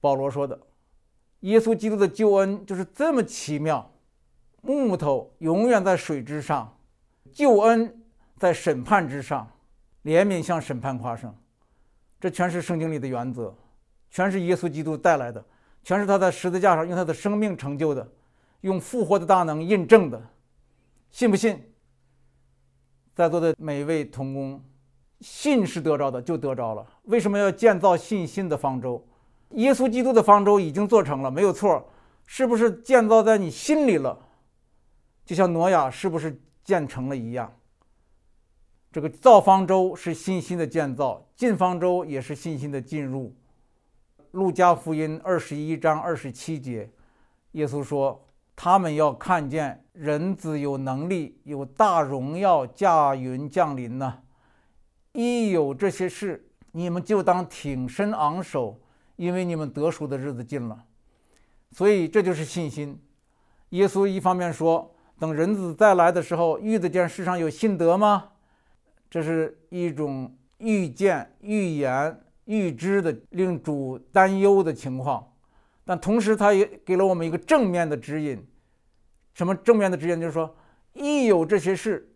[0.00, 0.58] 保罗说的，
[1.40, 3.90] 耶稣基督的救恩就是这么奇妙。
[4.62, 6.74] 木头永远在水之上，
[7.30, 8.02] 救恩
[8.38, 9.46] 在审判之上，
[10.04, 11.36] 怜悯向审判夸胜，
[12.18, 13.54] 这全是圣经里的原则，
[14.10, 15.44] 全是耶稣基督带来的。
[15.82, 18.10] 全是他在十字架上用他的生命成就的，
[18.64, 20.20] 用复活的大能印证的。
[21.10, 21.62] 信不信？
[23.14, 24.64] 在座的每一位同工，
[25.20, 26.84] 信是得着的，就得着了。
[27.02, 29.06] 为什么要建造信心的方舟？
[29.50, 31.90] 耶稣基督的方舟已经做成了，没有错。
[32.24, 34.18] 是不是建造在你心里了？
[35.26, 37.54] 就像挪亚是不是建成了一样？
[38.90, 43.36] 这个造方舟是信心的建造，进方舟也是信心的进入。
[44.30, 46.90] 路加福音二十一章二十七节，
[47.52, 54.20] 耶稣说：“他们要看见人子有能力、有大荣耀驾云降临呢。
[55.12, 58.80] 一有这些事，你们就当挺身昂首，
[59.16, 60.84] 因为你们得赎的日子近了。”
[61.72, 63.00] 所以这就是信心。
[63.70, 68.30] 耶稣一方面说：“等人子再来的时候，遇得见世上有信德吗？”
[69.10, 75.33] 这是一种预见、预言、预知的令主担忧的情况。
[75.84, 78.46] 但同时，他也给了我们一个正面的指引。
[79.34, 80.20] 什么正面的指引？
[80.20, 80.54] 就是说，
[80.92, 82.10] 一有这些事，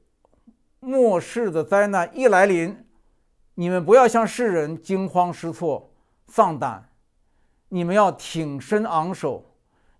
[0.80, 2.84] 末世的灾难一来临，
[3.54, 5.90] 你们不要向世人惊慌失措、
[6.28, 6.88] 丧胆，
[7.68, 9.44] 你们要挺身昂首。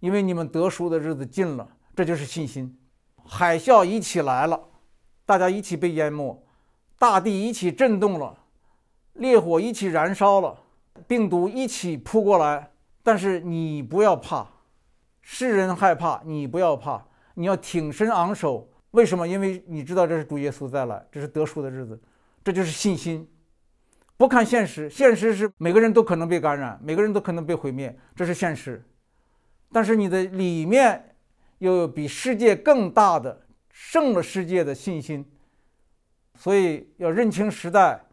[0.01, 2.79] 因为你们得赎的日子近了，这就是信心。
[3.25, 4.69] 海啸一起来了，
[5.27, 6.41] 大家一起被淹没，
[7.01, 8.39] 大地一起震动了，
[9.15, 10.57] 烈火一起燃烧了，
[11.09, 12.71] 病毒一起扑过来。
[13.09, 14.47] 但是你不要怕，
[15.23, 18.71] 世人害怕，你不要怕，你要挺身昂首。
[18.91, 19.27] 为什么？
[19.27, 21.99] 因为你知道这是主耶稣再来，这是得赎的日子，
[22.45, 23.27] 这就是信心。
[24.19, 28.85] 不看现实，现实是每个人都可能被感染，每个人都可能被毁灭，这是现实。
[29.73, 31.17] 但是你的里面
[31.61, 35.25] 又有比世界更大的胜了世界的信心，
[36.35, 38.05] 所以要认清时代，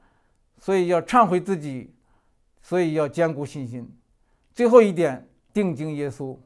[0.57, 1.93] 所以要忏悔自己，
[2.61, 3.93] 所以要坚固信心。
[4.55, 6.37] 最后一点，定睛耶稣。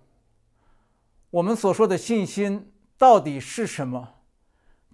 [1.30, 4.15] 我们所说的信心到底是什么？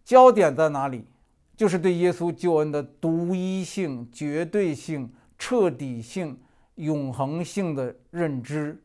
[0.04, 1.08] 焦点在哪里？
[1.56, 6.38] 就是对耶稣救恩的独一性、绝对性、彻底性、
[6.76, 8.84] 永恒性的认知。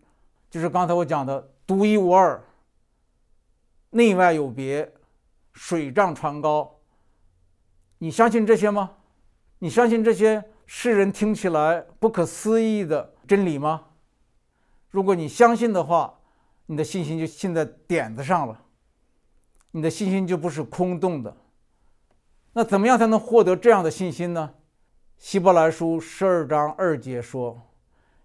[0.48, 2.40] 就是刚才我讲的独一无二、
[3.90, 4.92] 内外有别、
[5.52, 6.78] 水涨船高。
[7.98, 8.92] 你相信这些吗？
[9.58, 13.88] 你相信这些世人听起来不可思议的真理吗？
[14.90, 16.20] 如果你相信的话，
[16.66, 18.60] 你的信心就信在点子上了，
[19.70, 21.36] 你的信心就不是空洞的。
[22.52, 24.54] 那怎么样才能获得这样的信心呢？
[25.18, 27.60] 希伯来书十二章二节说：“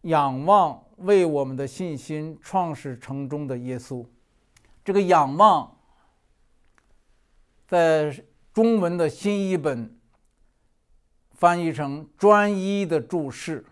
[0.03, 4.05] 仰望。”为我们的信心创始成终的耶稣，
[4.81, 5.75] 这个仰望，
[7.67, 8.23] 在
[8.53, 9.99] 中文的新译本
[11.33, 13.65] 翻译成专一的注视，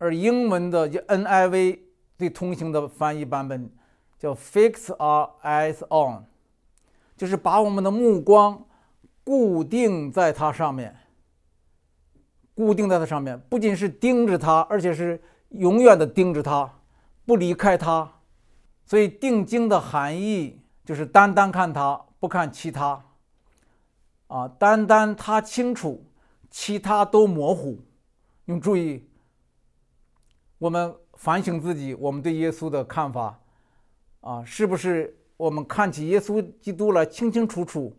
[0.00, 1.78] 而英文的 NIV
[2.16, 3.70] 最通行的翻译版本
[4.18, 6.24] 叫 “fix our eyes on”，
[7.18, 8.64] 就是把我们的目光
[9.22, 10.96] 固定在它上面。
[12.54, 16.70] 固定在它上面，不仅是盯着它，而且是永远的盯着它，
[17.26, 18.10] 不离开它。
[18.86, 23.04] 所以定睛的含义就是单单看它，不看其他。
[24.28, 26.04] 啊，单单它清楚，
[26.50, 27.78] 其他都模糊。
[28.46, 29.08] 你注意，
[30.60, 33.36] 我们反省自己，我们对耶稣的看法，
[34.20, 37.96] 啊，是不是我们看起耶稣基督来清清楚楚，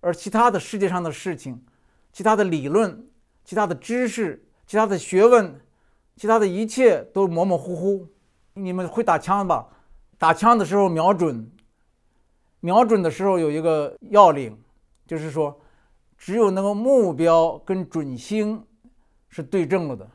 [0.00, 1.64] 而其他的世界上的事情，
[2.12, 3.06] 其他的理论。
[3.44, 5.58] 其他的知识、其他的学问、
[6.16, 8.06] 其他的一切都模模糊糊。
[8.52, 9.66] 你们会打枪吧？
[10.18, 11.50] 打枪的时候瞄准，
[12.60, 14.54] 瞄准的时候有一个要领，
[15.06, 15.58] 就是说，
[16.18, 18.62] 只有那个目标跟准星
[19.30, 20.06] 是对正了的，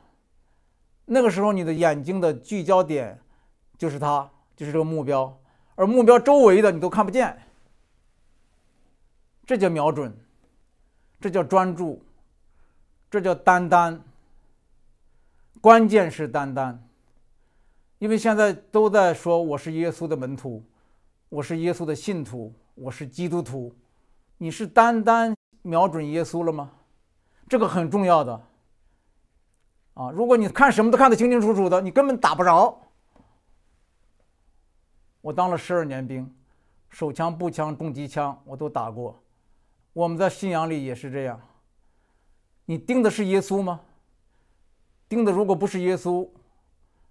[1.04, 3.20] 那个时候你的眼睛的聚焦点
[3.76, 5.38] 就是它，就是这个目标，
[5.74, 7.36] 而目标周围的你都看不见。
[9.46, 10.16] 这叫瞄准，
[11.20, 12.02] 这叫专注。
[13.10, 14.02] 这叫单单，
[15.60, 16.82] 关键是单单，
[18.00, 20.64] 因为现在都在说我是耶稣的门徒，
[21.28, 23.72] 我是耶稣的信徒，我是基督徒。
[24.36, 25.32] 你是单单
[25.62, 26.72] 瞄准耶稣了吗？
[27.48, 28.42] 这个很重要的
[29.94, 30.10] 啊！
[30.10, 32.80] 如果你看什么都看得清清楚楚的，你根本打不着。
[35.20, 36.30] 我当了十二年兵，
[36.90, 39.22] 手枪、步枪、重机枪我都打过。
[39.92, 41.40] 我们在信仰里也是这样。
[42.66, 43.80] 你盯的是耶稣吗？
[45.08, 46.28] 盯的如果不是耶稣，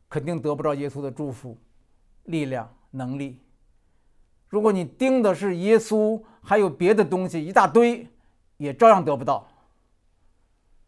[0.09, 1.57] 肯定得不着耶稣的祝福、
[2.23, 3.39] 力量、能力。
[4.49, 8.07] 如果你盯的是耶稣，还有别的东西一大堆，
[8.57, 9.47] 也照样得不到。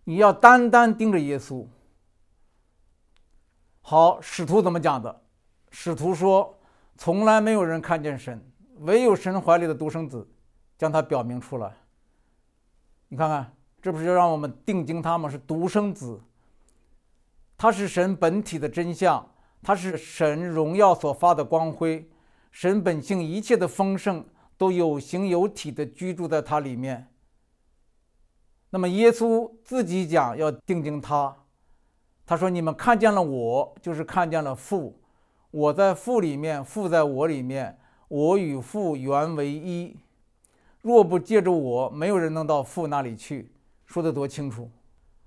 [0.04, 1.66] 你要单单盯着耶稣。
[3.88, 5.22] 好，使徒怎么讲的？
[5.70, 6.58] 使徒说，
[6.98, 8.44] 从来没有人看见神，
[8.80, 10.28] 唯有神怀里的独生子
[10.76, 11.72] 将他表明出来。
[13.10, 15.30] 你看看，这不是要让我们定睛他吗？
[15.30, 16.20] 是独生子，
[17.56, 19.24] 他是神本体的真相，
[19.62, 22.10] 他是神荣耀所发的光辉，
[22.50, 24.26] 神本性一切的丰盛
[24.58, 27.08] 都有形有体的居住在他里面。
[28.72, 31.38] 那么耶稣自己讲要定睛他，
[32.26, 35.00] 他说：“你们看见了我，就是看见了父。
[35.52, 39.96] 我在父里面，父在我里面，我与父原为一。
[40.82, 43.52] 若不借着我，没有人能到父那里去。”
[43.86, 44.70] 说得多清楚！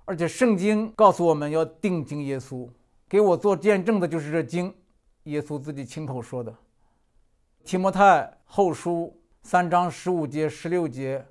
[0.04, 2.68] 而且圣经告诉我们要定睛耶稣，
[3.08, 4.74] 给我做见证的就是这经，
[5.24, 6.52] 耶稣自己亲口说的。
[7.64, 11.24] 提摩太后书三章十五节、十六节。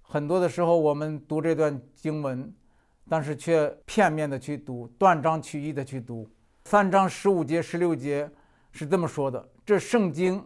[0.00, 2.50] 很多的时候，我们读这段经文，
[3.08, 6.28] 但是却片面的去读，断章取义的去读。
[6.64, 8.30] 三章十五节、十六节
[8.72, 10.42] 是这么说的：这圣经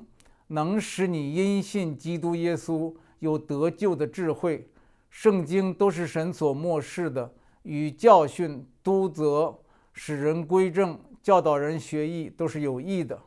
[0.49, 4.69] 能使你因信基督耶稣有得救的智慧。
[5.11, 7.33] 圣经都是神所漠视的，
[7.63, 9.57] 与教训、督责、
[9.93, 13.19] 使人归正、教导人学艺都是有益的。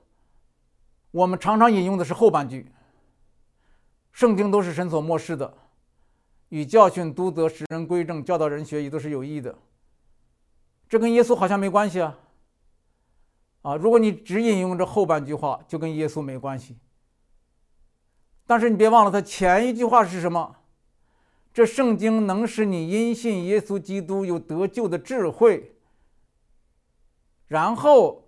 [1.10, 2.70] 我们常常引用的是后半句：
[4.12, 5.58] 圣经都是神所漠视的。
[6.52, 9.58] 与教训、督责、使人归正、教导人学也都是有益的。
[10.90, 12.20] 这跟耶稣好像没关系啊！
[13.62, 16.78] 啊，如果你只引用这后半句话，就跟耶稣没关系。
[18.46, 20.58] 但是你别忘了，他前一句话是什么？
[21.54, 25.78] 这圣经能使你因信耶稣基督有得救的智慧。
[27.48, 28.26] 然后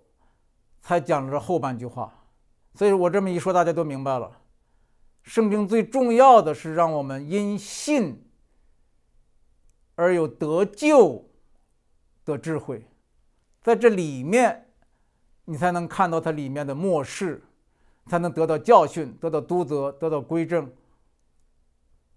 [0.80, 2.24] 才讲了这后半句话。
[2.74, 4.40] 所以我这么一说，大家都明白了。
[5.24, 8.22] 圣经最重要的是让我们因信
[9.94, 11.24] 而有得救
[12.26, 12.86] 的智慧，
[13.62, 14.66] 在这里面，
[15.46, 17.42] 你才能看到它里面的末世，
[18.06, 20.70] 才能得到教训，得到督责，得到归正。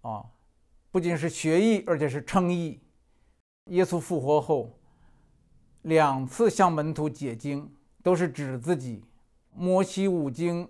[0.01, 0.25] 啊，
[0.91, 2.79] 不仅是学艺，而且是称义。
[3.67, 4.77] 耶稣复活后，
[5.83, 9.03] 两次向门徒解经，都是指自己。
[9.53, 10.67] 摩西五经。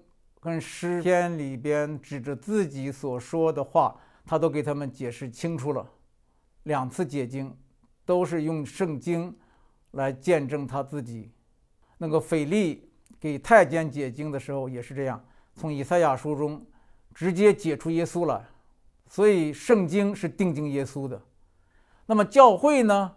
[0.47, 3.93] 跟诗篇里边指着自己所说的话，
[4.25, 5.85] 他都给他们解释清楚了。
[6.63, 7.53] 两次解经，
[8.05, 9.35] 都是用圣经
[9.91, 11.29] 来见证他自己。
[11.97, 12.89] 那个腓力
[13.19, 15.21] 给太监解经的时候也是这样，
[15.53, 16.65] 从以赛亚书中
[17.13, 18.41] 直接解出耶稣来。
[19.09, 21.21] 所以圣经是定睛耶稣的。
[22.05, 23.13] 那么教会呢，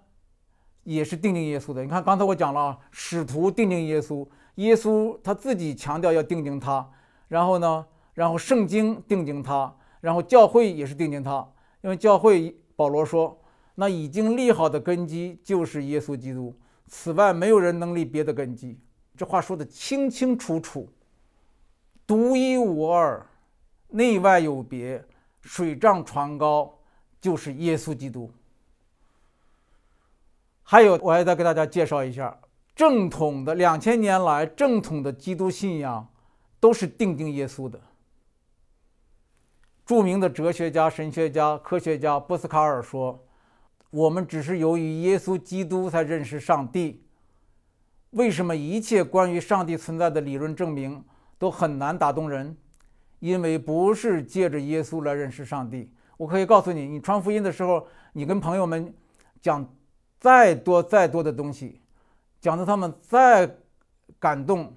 [0.82, 1.80] 也是定睛耶稣的。
[1.84, 6.90] 你看刚才我讲了，使徒定睛耶稣，耶稣他自己强调要定睛他。
[7.30, 7.86] 然后呢？
[8.12, 11.48] 然后圣经定睛他，然后教会也是定睛他，
[11.80, 13.40] 因为教会保罗说，
[13.76, 16.54] 那已经立好的根基就是耶稣基督，
[16.88, 18.78] 此外没有人能立别的根基。
[19.16, 20.92] 这话说的清清楚楚，
[22.04, 23.24] 独一无二，
[23.88, 25.02] 内外有别，
[25.40, 26.78] 水涨船高，
[27.20, 28.30] 就是耶稣基督。
[30.64, 32.36] 还有，我还再给大家介绍一下
[32.74, 36.08] 正统的两千年来正统的基督信仰。
[36.60, 37.80] 都是定睛耶稣的。
[39.86, 43.26] 著名的哲学家、神学家、科学家波斯卡尔说
[43.90, 47.04] ：“我们只是由于耶稣基督才认识上帝。
[48.10, 51.04] 为什么一切关于上帝存在的理论证明
[51.38, 52.56] 都很难打动人？
[53.18, 55.92] 因为不是借着耶稣来认识上帝。
[56.16, 58.94] 我可以告诉你，你传福音的时候，你跟朋友们
[59.42, 59.68] 讲
[60.20, 61.80] 再多再多的东西，
[62.40, 63.56] 讲的他们再
[64.20, 64.72] 感动，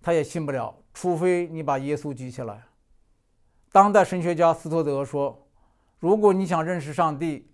[0.00, 2.66] 他也信不了。”除非你把耶稣举起来。
[3.72, 5.46] 当代神学家斯托德说
[6.00, 7.48] ：“如果你想认识上帝，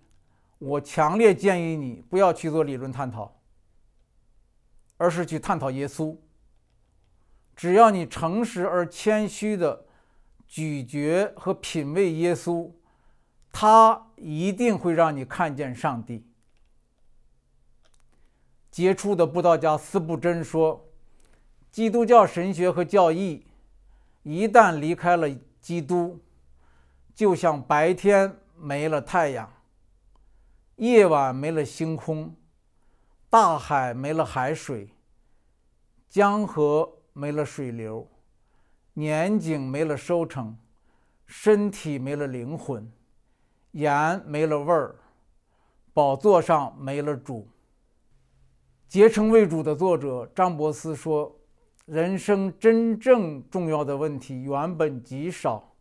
[0.58, 3.36] 我强烈建议你不要去做理论探讨，
[4.96, 6.16] 而是去探讨耶稣。
[7.54, 9.84] 只要你诚实而谦虚的
[10.46, 12.70] 咀嚼和品味耶稣，
[13.52, 16.26] 他一定会让你看见上帝。”
[18.70, 20.82] 杰出的布道家斯布真说。
[21.76, 23.44] 基督教神学和教义
[24.22, 25.28] 一旦离开了
[25.60, 26.18] 基督，
[27.14, 29.52] 就像白天没了太阳，
[30.76, 32.34] 夜晚没了星空，
[33.28, 34.88] 大海没了海水，
[36.08, 38.08] 江河没了水流，
[38.94, 40.56] 年景没了收成，
[41.26, 42.90] 身体没了灵魂，
[43.72, 44.96] 盐没了味儿，
[45.92, 47.46] 宝座上没了主。
[48.88, 51.35] 结成为主的作者张伯斯说。
[51.86, 55.72] 人生真正重要的问题原本极少，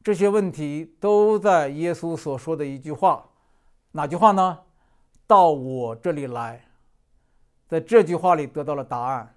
[0.00, 3.28] 这些问题都在耶稣所说的一句话，
[3.90, 4.60] 哪句话呢？
[5.26, 6.64] 到我这里来。
[7.66, 9.34] 在这句话里得到了答案。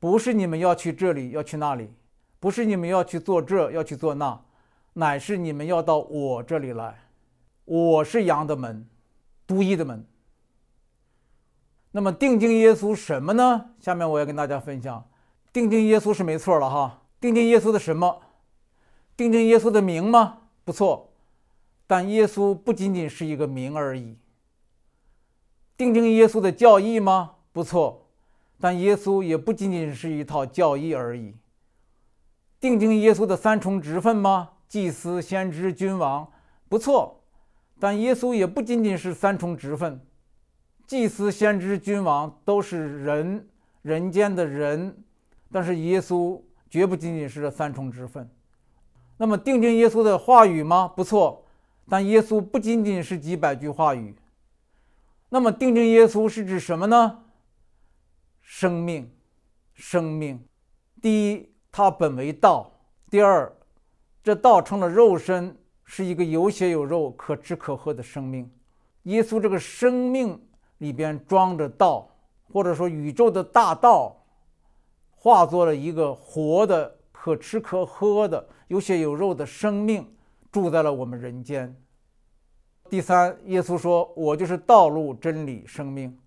[0.00, 1.86] 不是你们要去这里，要去那里；
[2.40, 4.40] 不是你们要去做这，要去做那，
[4.94, 6.98] 乃是你们要到我这里来。
[7.66, 8.84] 我是羊的门，
[9.46, 10.04] 独一的门。
[11.92, 13.70] 那么定睛耶稣什么呢？
[13.80, 15.04] 下面我要跟大家分享，
[15.52, 17.02] 定睛耶稣是没错了哈。
[17.20, 18.22] 定睛耶稣的什么？
[19.16, 20.38] 定睛耶稣的名吗？
[20.64, 21.10] 不错，
[21.86, 24.16] 但耶稣不仅仅是一个名而已。
[25.76, 27.32] 定睛耶稣的教义吗？
[27.52, 28.06] 不错。
[28.62, 31.34] 但耶稣也不仅仅是一套教义而已。
[32.60, 34.50] 定睛耶稣的三重职分吗？
[34.68, 36.30] 祭司、先知、君王，
[36.68, 37.22] 不错。
[37.78, 39.98] 但耶稣也不仅仅是三重职分，
[40.90, 43.48] 祭司、先知、君王都是人，
[43.82, 45.04] 人间的人。
[45.52, 48.28] 但是耶稣绝不仅仅是这三重之分。
[49.16, 50.88] 那么定睛耶稣的话语吗？
[50.88, 51.46] 不错。
[51.88, 54.16] 但耶稣不仅仅是几百句话语。
[55.28, 57.22] 那么定睛耶稣是指什么呢？
[58.42, 59.08] 生命，
[59.72, 60.44] 生命。
[61.00, 62.68] 第一，它本为道；
[63.08, 63.56] 第二，
[64.24, 68.50] 这道成了肉身，是一个有血有肉、可吃可喝的生命。
[69.04, 70.36] 耶稣这个生命
[70.80, 72.06] 里边装着道，
[72.52, 74.14] 或者说宇宙的大道，
[75.14, 80.06] 化作了一个活的、可吃可喝的、有血有肉的生命，
[80.52, 81.74] 住在了我们人间。
[82.90, 86.18] 第三，耶稣说：“我就是道路、真理、生命。”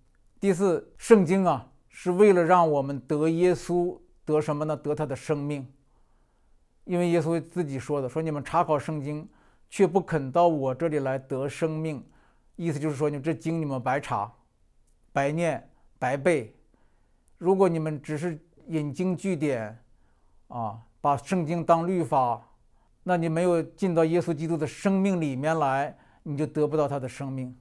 [0.41, 1.69] 第四，圣经啊。
[1.95, 3.95] 是为了让我们得耶稣
[4.25, 4.75] 得什么呢？
[4.75, 5.71] 得他的生命。
[6.85, 9.29] 因为耶稣自己说的：“说你们查考圣经，
[9.69, 12.03] 却不肯到我这里来得生命。”
[12.57, 14.33] 意思就是说，你这经你们白查、
[15.13, 16.53] 白念、白背。
[17.37, 18.37] 如果你们只是
[18.67, 19.77] 引经据典，
[20.47, 22.49] 啊，把圣经当律法，
[23.03, 27.55] 那你没有进到耶稣基督的生命里面来，你就得不到他的生命。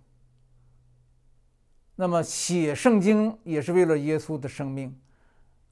[1.94, 4.96] 那么写圣经也是为了耶稣的生命。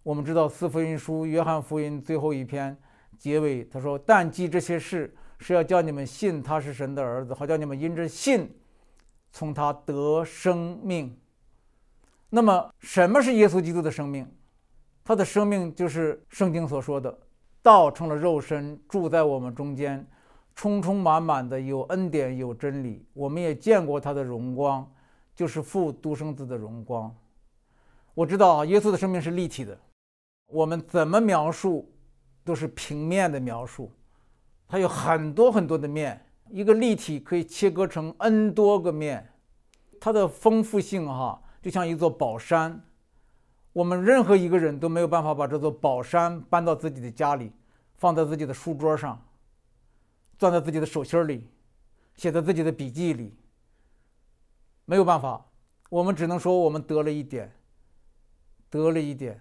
[0.03, 2.77] 我们知道四福音书约翰福音最后一篇
[3.19, 8.55] 结尾，他说：“但记这些事，是要叫你们信他是神的儿子，好叫你们因着信，
[9.31, 11.17] 从他得生命。”
[12.31, 14.27] 那么什么是耶稣基督的生命？
[15.05, 17.15] 他的生命就是圣经所说的，
[17.61, 20.07] 道成了肉身，住在我们中间，
[20.55, 23.05] 充充满满的有恩典有真理。
[23.13, 24.91] 我们也见过他的荣光。
[25.33, 27.17] 就是父独生子的荣光。
[28.13, 29.79] 我知道，耶稣的生命是立体的，
[30.49, 31.91] 我们怎么描述
[32.45, 33.91] 都是平面的描述，
[34.69, 39.27] 它有很多很多的面，一个立体可以切割成 n 多个面，
[39.99, 42.83] 它的丰富性哈，就像一座宝山，
[43.73, 47.53] 我们任何一个人都没有办法把这座宝山搬到自己的家里，
[47.97, 49.23] 放在自己的书桌上，
[50.39, 51.47] 攥在自己的手心里，
[52.15, 53.37] 写在自己的笔记里。
[54.87, 55.47] 没有办法，
[55.89, 57.53] 我们只能说我们得了一点，
[58.69, 59.41] 得了一点，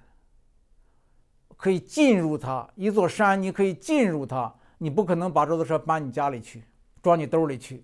[1.57, 2.69] 可以进入它。
[2.75, 6.63] 一座山，你可以进入它，你不可能把这座山搬你家里去，
[7.01, 7.83] 装你兜里去。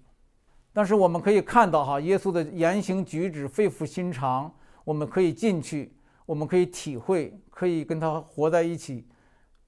[0.76, 4.54] 但是我们可以看到，哈，耶稣的言行举止、肺腑心肠，
[4.84, 5.96] 我们可以进去，
[6.26, 9.08] 我们可以体会，可以跟他活在一起，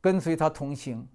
[0.01, 1.07] 跟随他同行。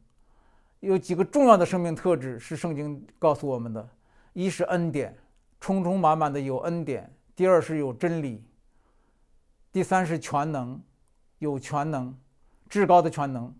[0.80, 3.86] 有几个重要的生命特质是圣经告诉我们的：
[4.32, 5.14] 一是恩典。
[5.60, 8.42] 充充满满的有恩典，第二是有真理，
[9.70, 10.82] 第三是全能，
[11.38, 12.12] 有全能，
[12.68, 13.54] 至高的全能，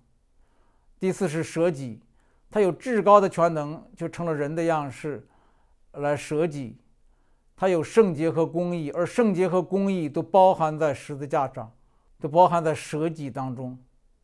[0.99, 2.01] 第四是舍己，
[2.51, 5.25] 他有至高的全能，就成了人的样式
[5.93, 6.77] 来舍己，
[7.57, 11.71] 他有圣洁和公义，而圣洁和公义都包含在十字架上，
[12.21, 13.79] 都包含在舍己当中，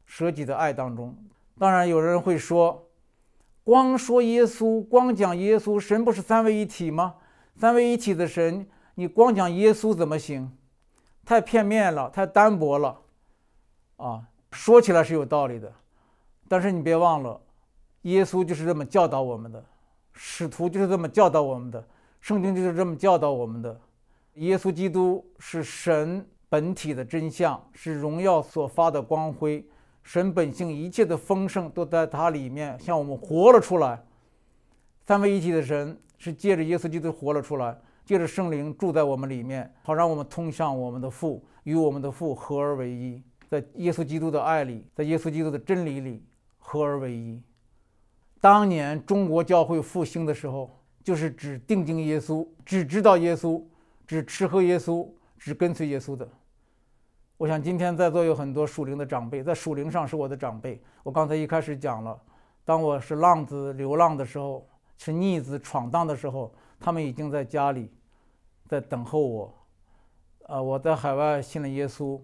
[0.06, 1.16] 舍己的爱当中。
[1.58, 2.88] 当然有人会说，
[3.64, 7.16] 光说耶稣，光讲耶稣，神不是三位一体吗？
[7.56, 10.50] 三位一体的神，你光讲耶稣怎么行？
[11.24, 12.98] 太片面了，太单薄了，
[13.96, 15.70] 啊，说起来是有道理的，
[16.48, 17.38] 但是你别忘了，
[18.02, 19.62] 耶稣就是这么教导我们的，
[20.20, 21.82] 使徒就是这么教导我们的，
[22.20, 23.80] 圣经就是这么教导我们的。
[24.34, 29.64] 耶稣基督是神本体的真相，是荣耀所发的光辉，
[30.02, 34.02] 神本性一切的丰盛都在它里面，向我们活了出来。
[35.06, 35.96] 三位一体的神。
[36.20, 46.26] 是借着耶稣基督活了出来，借着圣灵住在我们里面，好让我们通向我们的父，与我们的父合而为一，在耶稣基督的爱里，在耶稣基督的真理里
[46.58, 47.40] 合而为一。
[48.40, 50.70] 当年中国教会复兴的时候，
[51.02, 53.62] 就是只定睛耶稣，只知道耶稣，
[54.06, 56.28] 只吃喝耶稣，只跟随耶稣的。
[57.36, 60.82] 我想今天在座有很多属灵的长辈，在属灵上是我的长辈。
[61.02, 62.20] 我刚才一开始讲了，
[62.64, 64.68] 当我是浪子流浪的时候。
[65.00, 67.88] 是逆子闯荡的时候，他们已经在家里，
[68.66, 69.54] 在等候我，
[70.48, 72.20] 呃，我在海外信了耶稣，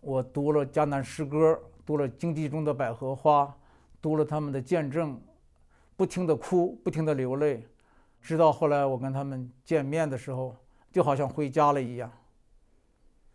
[0.00, 3.52] 我读了迦南诗歌，读了经济中的百合花，
[4.04, 5.18] 读了他们的见证，
[5.96, 7.66] 不停的哭，不停的流泪，
[8.20, 10.54] 直到后来我跟他们见面的时候，
[10.92, 12.12] 就好像回家了一样。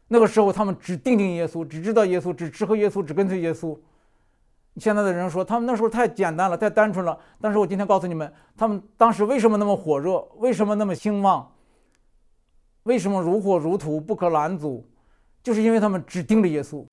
[0.08, 3.76] 那个时候，他们只定定耶稣，只知道耶稣，只吃喝耶稣，只跟随耶稣。
[4.78, 7.20] 现在的人说，他们那时候太简单了，太单纯了。
[7.42, 11.52] 但是我今天告诉你们，他们当时为什么那么火热，为什么那么兴旺，
[12.84, 14.88] 为什么如火如荼，不可拦阻，
[15.42, 16.86] 就是因为他们只盯着耶稣。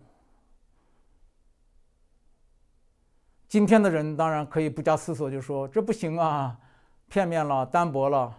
[3.49, 6.57] 今天的人当然可以不加思索就说这不行啊，
[7.09, 8.37] 片面了，单薄了。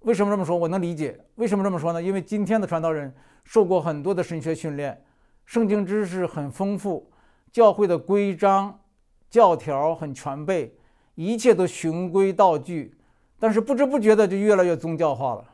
[0.00, 0.56] 为什么这么说？
[0.56, 1.18] 我能理解。
[1.36, 2.02] 为什么这么说呢？
[2.02, 3.14] 因为今天的传道人。
[3.46, 5.04] 受过很多的神学训练，
[5.44, 7.12] 圣经知识很丰富，
[7.52, 8.80] 教会的规章
[9.28, 10.74] 教条很全备，
[11.14, 12.96] 一切都循规蹈矩，
[13.38, 15.44] 但是不知不觉的就越来越宗教化了，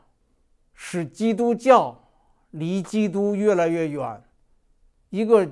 [0.73, 2.01] 使基督教
[2.53, 4.23] 离基督越来越远，
[5.09, 5.45] 一个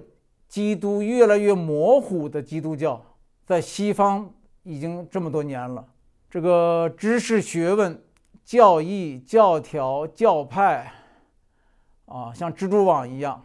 [0.46, 3.04] 基督越来越模糊的基督教，
[3.48, 4.30] 在西方
[4.62, 5.82] 已经这么多年了，
[6.28, 7.98] 这个知识学问、
[8.44, 10.92] 教义、教条、教派。
[12.04, 13.42] 啊，像蜘蛛网一样。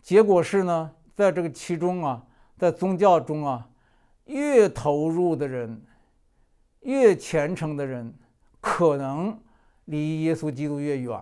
[0.00, 2.24] 结果是呢，在这个其中啊，
[2.56, 3.68] 在宗教中啊，
[4.24, 5.82] 越投入的人，
[6.80, 8.14] 越虔诚的人，
[8.58, 9.38] 可能
[9.84, 11.20] 离耶稣基督越远。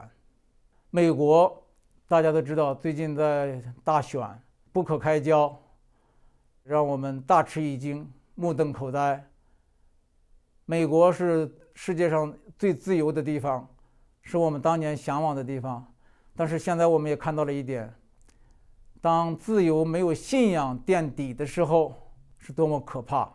[0.91, 1.65] 美国
[2.07, 4.41] 大家都知道，最近在大选，
[4.73, 5.61] 不可开交，
[6.67, 9.25] 让我们大吃一惊，目瞪口呆。
[10.65, 13.69] 美国是世界上最自由的地方，
[14.21, 15.87] 是我们当年向往的地方。
[16.35, 17.95] 但是现在我们也看到了一点：
[19.01, 21.95] 当自由没有信仰垫底的时候，
[22.37, 23.33] 是多么可怕。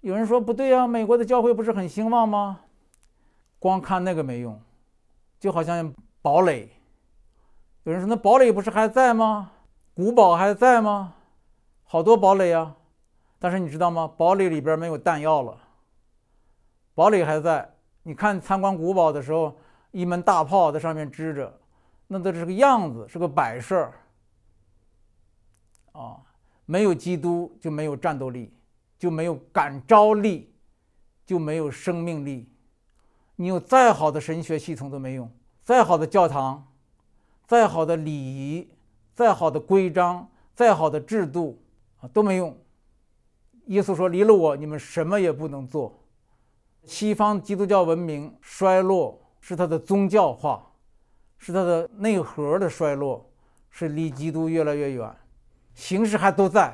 [0.00, 2.62] 有人说不对呀，美国的教会不是很兴旺吗？
[3.60, 4.60] 光看那个没用，
[5.38, 6.68] 就好像堡垒。
[7.84, 9.52] 有人说那堡垒不是还在吗？
[9.94, 11.14] 古堡还在吗？
[11.92, 12.74] 好多堡垒啊！
[13.38, 14.10] 但是你知道吗？
[14.16, 15.58] 堡垒里边没有弹药了。
[16.94, 17.70] 堡垒还在，
[18.02, 19.54] 你看参观古堡的时候，
[19.90, 21.52] 一门大炮在上面支着。
[22.06, 23.92] 那都是个样子，是个摆设
[25.92, 26.16] 啊！
[26.64, 28.54] 没有基督就没有战斗力，
[28.98, 30.50] 就没有感召力，
[31.26, 32.50] 就没有生命力。
[33.36, 35.30] 你有再好的神学系统都没用，
[35.62, 36.72] 再好的教堂，
[37.46, 38.70] 再好的礼仪，
[39.14, 41.61] 再好的规章，再好的制度
[42.08, 42.56] 都没用。
[43.66, 45.98] 耶稣说：“离了我，你们什么也不能做。”
[46.84, 50.68] 西方基督教文明衰落是它的宗教化。
[51.44, 53.28] 是它的内核的衰落，
[53.68, 55.12] 是离基督越来越远，
[55.74, 56.72] 形式还都在，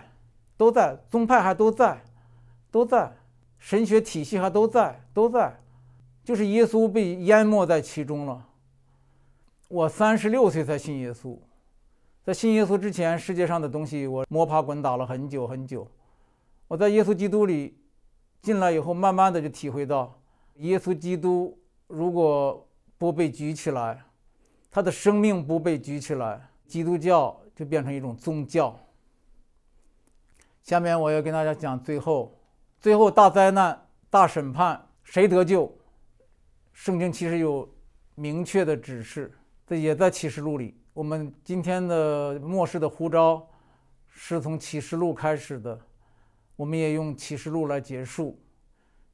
[0.58, 1.98] 都在，宗派还都在，
[2.70, 3.10] 都在，
[3.58, 5.58] 神学体系还都在，都在，
[6.22, 8.44] 就是耶稣被淹没在其中了。
[9.68, 11.38] 我三十六岁才信耶稣，
[12.28, 15.90] 在信耶稣之前，世界上的东西我摸爬滚打了很久很久。
[16.66, 17.74] 我在耶稣基督里
[18.42, 20.14] 进来以后，慢慢的就体会到，
[20.56, 22.68] 耶稣基督如果
[22.98, 24.04] 不被举起来。
[24.70, 28.78] 他的生命不被举起来，基督教就变成一种宗教。
[30.62, 32.38] 下面我要跟大家讲最后，
[32.78, 35.74] 最后大灾难、大审判，谁得救？
[36.74, 37.66] 圣经其实有
[38.16, 39.32] 明确的指示，
[39.66, 40.74] 这也在启示录里。
[40.98, 43.48] 我们今天的末世的呼召
[44.08, 45.78] 是从启示录开始的，
[46.56, 48.36] 我们也用启示录来结束。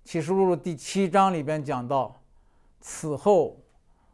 [0.03, 2.18] 启示录第七章里边讲到，
[2.80, 3.61] 此后。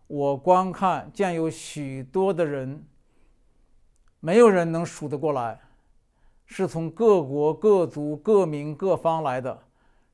[0.08, 2.84] 我观看见有许多的人，
[4.18, 5.60] 没有人能数得过来，
[6.46, 9.56] 是从各国各族各民各方来的，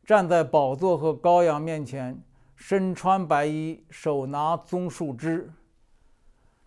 [0.05, 2.23] 站在宝座和羔羊面前，
[2.55, 5.51] 身穿白衣，手拿棕树枝。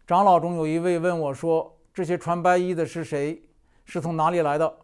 [0.10, 3.39] 长老中有一位问我说：“这些穿白衣的是谁？
[3.86, 4.78] 是从哪里来的？”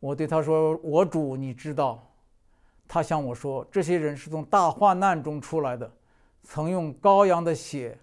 [0.00, 2.06] 我对他说：“我主，你知道。”
[2.86, 5.90] 他向我说：“这些人是从大患难中出来的。”
[6.44, 7.98] 曾用羔羊的血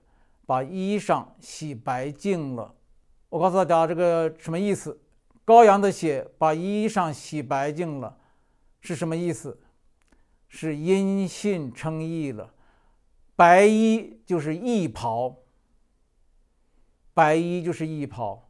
[0.48, 2.74] 把衣裳洗白净了。
[3.30, 5.00] 我告诉大家这个什么意思？
[5.46, 8.18] 羔羊的血把衣裳洗白净了，
[8.82, 9.56] 是什么意思？
[10.48, 12.52] 是因信称义了。
[13.36, 15.36] 白衣就是义袍，
[17.18, 18.48] 白衣就是衣袍，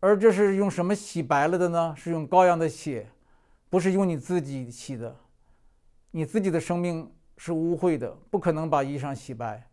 [0.00, 1.94] 而这是用什么洗白了的呢？
[1.94, 3.06] 是用羔羊的血，
[3.68, 5.14] 不是用你自己洗的，
[6.10, 7.12] 你自己的生命。
[7.36, 9.68] 是污秽的，不可能把衣裳洗白，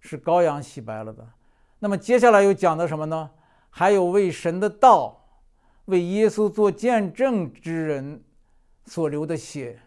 [0.00, 1.24] 是羔羊洗白了的。
[1.78, 3.30] 那么接下来又讲的什么呢？
[3.70, 5.16] 还有为神的道、
[5.84, 8.20] 为耶稣做见证之人
[8.84, 9.80] 所流的血，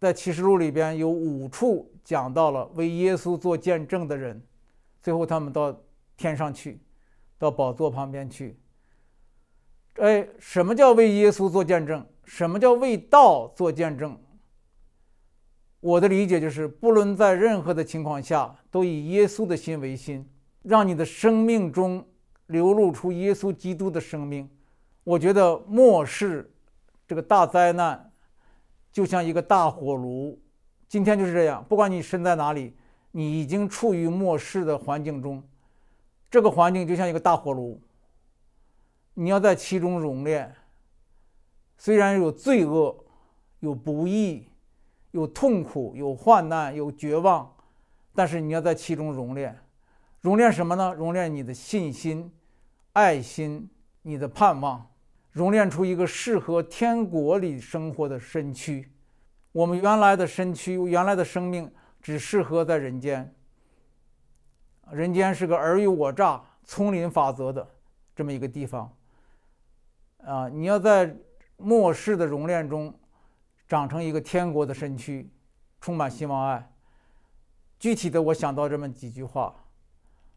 [0.00, 4.42] 在启示录里边有五处讲到了为耶稣做见证的人，
[5.00, 5.72] 最后他们到
[6.16, 6.80] 天上去，
[7.38, 8.58] 到宝座旁边去。
[9.96, 12.06] 哎，什么叫为耶稣做见证？
[12.24, 14.18] 什么叫为道做见证？
[15.80, 20.28] 我的理解就是，不论在任何的情况下，都以耶稣的心为心，
[20.62, 22.04] 让你的生命中
[22.46, 24.48] 流露出耶稣基督的生命。
[25.04, 26.52] 我觉得末世
[27.06, 28.10] 这个大灾难
[28.90, 30.38] 就像一个大火炉，
[30.88, 31.64] 今天就是这样。
[31.68, 32.74] 不管你身在哪里，
[33.12, 35.40] 你已经处于末世的环境中，
[36.36, 37.80] 这个环境就像一个大火炉。
[39.14, 40.54] 你要在其中熔炼，
[41.78, 42.94] 虽然有罪恶、
[43.60, 44.46] 有不义、
[45.12, 47.50] 有痛苦、有患难、有绝望，
[48.14, 49.58] 但是你要在其中熔炼。
[50.20, 50.92] 熔炼什么呢？
[50.92, 52.30] 熔炼你的信心、
[52.92, 53.70] 爱心、
[54.02, 54.86] 你的盼望，
[55.30, 58.92] 熔炼出一个适合天国里生活的身躯。
[59.52, 61.72] 我们原来的身躯、原来的生命
[62.02, 63.34] 只适合在人间。
[64.92, 67.66] 人间是个尔虞我诈、丛林法则的
[68.14, 68.90] 这么一个地方。
[70.24, 71.14] 啊，你要在
[71.56, 72.92] 末世的熔炼中
[73.68, 75.28] 长成一个天国的身躯，
[75.80, 76.70] 充满希望爱。
[77.78, 79.54] 具体的，我想到这么几句话，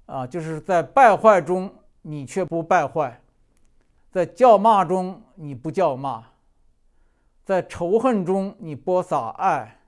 [0.05, 3.21] 啊，就是在败坏中你却不败坏，
[4.11, 6.25] 在叫骂中你不叫骂，
[7.45, 9.79] 在仇恨中你播撒爱，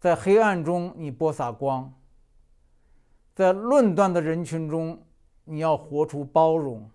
[0.00, 1.92] 在黑暗中你播撒光，
[3.34, 5.02] 在论断的人群中
[5.44, 6.90] 你要活出包容。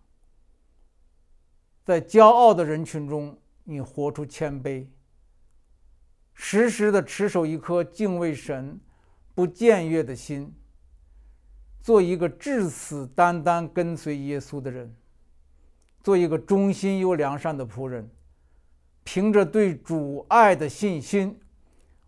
[1.83, 4.85] 在骄傲的人群中，你活出谦卑；
[6.33, 8.79] 时时的持守一颗敬畏神、
[9.33, 10.53] 不僭越的心，
[11.81, 14.93] 做一个至死单单跟随耶稣的人，
[16.03, 18.09] 做一个忠心又良善的仆人。
[19.05, 21.39] 凭着对主爱的信心，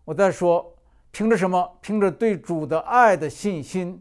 [0.04, 0.76] 我在说，
[1.10, 1.78] 凭着什么？
[1.80, 3.98] 凭着对主的爱的信心，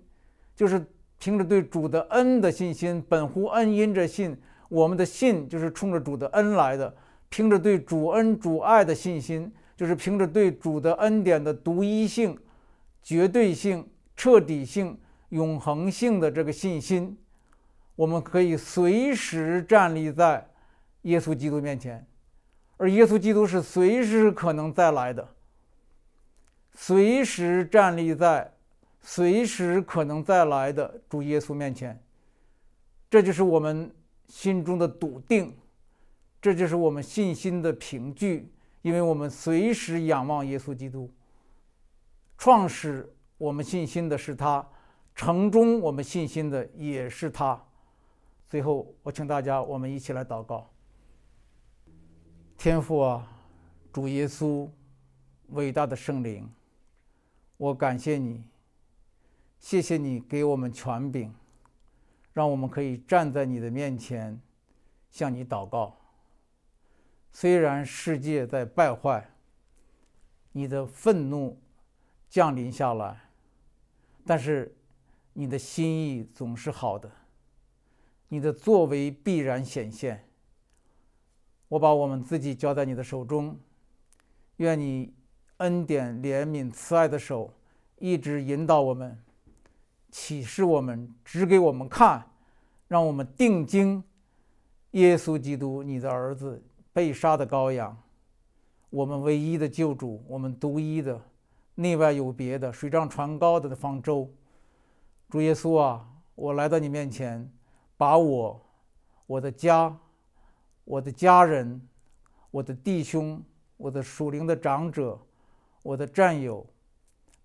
[0.60, 0.86] 就是
[1.20, 3.02] 凭着对主的恩的信心。
[3.08, 4.38] 本乎恩，因着信。
[4.68, 6.94] 我们的信就是冲着主的恩来的，
[7.30, 12.38] 凭着对主恩主爱的信心，就是凭着对主的恩典的独一性、
[13.02, 13.88] 绝对性、
[14.18, 15.00] 彻底性、
[15.30, 17.18] 永恒性的这个信心，
[17.96, 20.46] 我们可以随时站立在
[21.04, 22.06] 耶稣基督面前，
[22.76, 25.30] 而耶稣基督是随时可能再来的，
[26.76, 28.54] 随时站立在
[29.02, 32.02] 随时可能再来的主耶稣面前，
[33.10, 33.94] 这就是我们。
[34.30, 35.58] 心中的笃定，
[36.40, 41.12] 这就是我们信心的凭据，因为我们随时仰望耶稣基督。
[42.38, 44.64] 创始我们信心的是他，
[45.16, 47.60] 城中我们信心的也是他。
[48.48, 50.70] 最后，我请大家，我们一起来祷告：
[52.56, 53.28] 天父啊，
[53.92, 54.70] 主耶稣，
[55.48, 56.48] 伟大的圣灵，
[57.58, 58.44] 我感谢你，
[59.60, 61.34] 谢谢你给我们权柄。
[62.32, 64.40] 让我们可以站在你的面前，
[65.10, 65.98] 向你祷告。
[67.34, 69.30] 虽然世界在败坏，
[70.54, 71.60] 你的愤怒
[72.30, 73.30] 降临下来，
[74.26, 74.74] 但是
[75.34, 77.12] 你的心意总是好的，
[78.30, 80.26] 你的作为必然显现。
[81.68, 83.60] 我把我们自己交在你的手中，
[84.58, 85.14] 愿你
[85.58, 87.54] 恩典、怜悯、慈爱的手
[87.98, 89.20] 一直引导我们。
[90.12, 92.26] 启示我们，指给我们看，
[92.88, 94.04] 让我们定睛
[94.92, 97.96] 耶稣基督，你的儿子，被杀的羔羊，
[98.90, 101.22] 我们唯一的救主，我们独一的，
[101.76, 104.30] 内外有别的，水涨船高的方舟。
[105.30, 107.48] 主耶稣啊，我来到你面前，
[107.96, 108.60] 把我、
[109.28, 109.96] 我的家、
[110.86, 111.80] 我的家人、
[112.50, 113.40] 我的弟兄、
[113.78, 115.20] 我的属灵的长者、
[115.84, 116.66] 我的战友。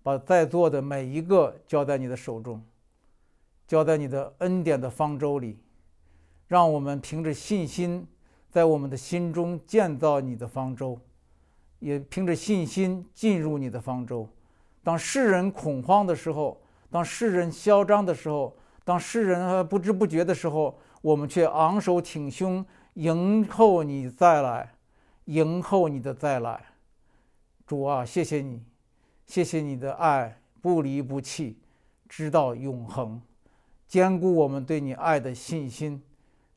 [0.05, 2.63] 把在座的每一个交在你的手中，
[3.65, 5.57] 交在你的恩典的方舟里，
[6.47, 8.05] 让我们凭着信心，
[8.51, 10.99] 在我们的心中建造你的方舟，
[11.79, 14.29] 也凭着信心进入你的方舟。
[14.83, 24.75] 当世人恐慌的时候，当世人嚣张的时候，当世人不知不觉的时候，我们却昂首挺胸迎候你再来，
[25.25, 26.63] 迎候你的再来。
[27.65, 28.61] 主啊，谢谢你。
[29.25, 31.57] 谢谢你的爱不离不弃，
[32.07, 33.21] 直到永恒，
[33.87, 36.01] 坚固我们对你爱的信心。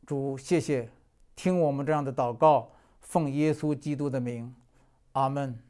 [0.07, 0.89] 主，谢谢，
[1.35, 4.55] 听我们这样的祷告，奉耶稣基督的名，
[5.13, 5.68] 阿门。